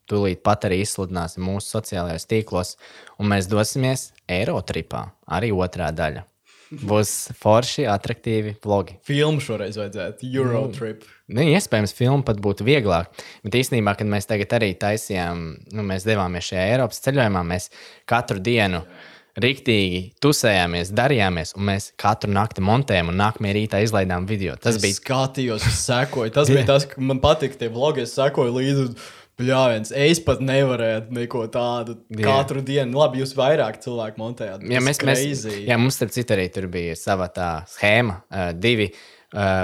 [0.09, 2.77] tūlīt pat arī izsludināsim mūsu sociālajos tīklos,
[3.21, 6.25] un mēs dosimies Eirotripā, arī otrā daļa.
[6.75, 8.97] Būs forši, attraktīvi vlogi.
[9.07, 10.27] Filmu šoreiz vajadzētu.
[10.33, 11.05] Eurotrip.
[11.31, 13.13] Nu, iespējams, filma pat būtu vieglāk.
[13.45, 15.45] Bet īstenībā, kad mēs tagad arī taisījām,
[15.77, 17.69] nu, mēs devāmies šajā Eiropas ceļojumā, mēs
[18.11, 18.83] katru dienu
[19.41, 24.55] rīktīgi tusējāmies, darījāmies, un mēs katru nakti montējām, un nākamajā rītā izlaidām video.
[24.61, 26.33] Tas Es bija skatījos, es sekoju.
[26.35, 28.07] Tas bija tas, ka man patika tie vlogi.
[28.07, 28.89] Es sekoju līdzi.
[29.35, 32.23] Bļāviens, es pat nevarēju neko tādu Jā.
[32.23, 33.01] katru dienu.
[33.01, 34.63] Labi, jūs vairāk cilvēku montējāt.
[34.63, 35.65] Jā, mēs, mēs, crazy.
[35.67, 38.21] jā, mums starp citu arī tur bija sava tā schēma.
[38.31, 39.01] Uh, divi uh,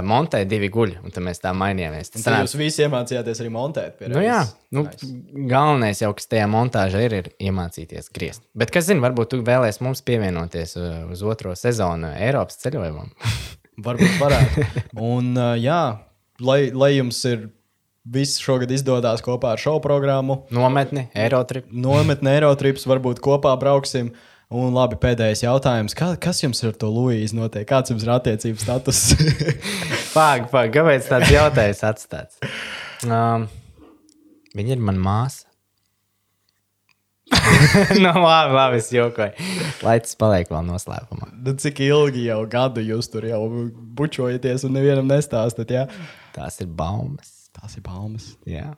[0.02, 2.10] montē, divi guļ, un tad mēs tā mainījāmies.
[2.10, 4.00] Tad sanāca- jūs visi iemācījāties arī montēt.
[4.10, 4.40] Nu, jā,
[4.74, 5.06] nu, Nice.
[5.50, 8.42] galvenais jau, kas tajā montāžā ir, ir iemācīties griezt.
[8.54, 13.12] Bet, kas zina, varbūt tu vēlēsies mums pievienoties uh, uz otro sezonu Eiropas ceļojumam.
[13.86, 14.66] Varbūt varētu.
[15.14, 15.80] Un, uh, jā,
[16.44, 17.46] lai, lai jums ir
[18.10, 21.66] viss šogad izdodas kopā ar šo programmu, Nometni, Eirotrip.
[21.70, 24.10] nometnē Eirotrips, varbūt kopā brauksim.
[24.50, 25.94] Un labi, pēdējais jautājums.
[25.94, 27.68] Kā, kas jums ar to Luīsu notiek?
[27.70, 29.02] Kāds jums ir attiecības status?
[30.16, 32.40] Pag, pag, kāpēc tāds jautājums atstāts?
[33.06, 33.44] Um,
[34.58, 35.46] viņa ir mana māsa.
[38.02, 39.46] nu, labi, labi, es jokoju.
[39.86, 41.30] Lai tas paliek vēl noslēpumā.
[41.46, 43.44] nu, cik ilgi jau gadu jūs tur jau
[44.00, 45.70] bučojaties un nevienam nestāstat?
[45.70, 45.86] Jā?
[46.34, 47.46] Tās ir baumas.
[47.54, 48.32] Tās ir baumas.
[48.50, 48.72] Jā.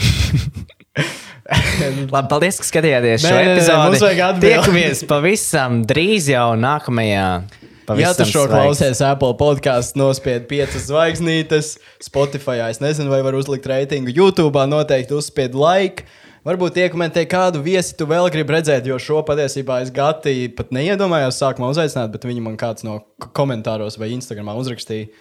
[2.12, 4.20] Labi, paldies, ka skatījāties šo epizodi.
[4.44, 7.26] Tiekamies pavisam drīz jau nākamajā.
[7.42, 13.36] Ja pavisam tu šo klausies Apple podkāstā, nospied piecas zvaigznītes, Spotify, es nezinu, vai var
[13.38, 16.06] uzlikt reitingu, YouTube noteikti uzspied like.
[16.46, 21.38] Varbūt iekomentē, kādu viesi tu vēl gribi redzēt, jo šo patiesībā es gati pat neiedomājos
[21.38, 22.98] sākumā uzaicināt, bet viņi man kāds no
[23.38, 25.12] komentāros vai Instagramā uzrakstīja.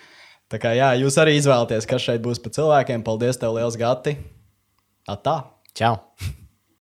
[0.49, 3.05] Tā kā jā, jūs arī izvēlaties, kas šeit būs pa cilvēkiem.
[3.05, 4.17] Paldies, tev liels gati!
[5.09, 5.60] Atā!
[5.73, 5.95] Čau!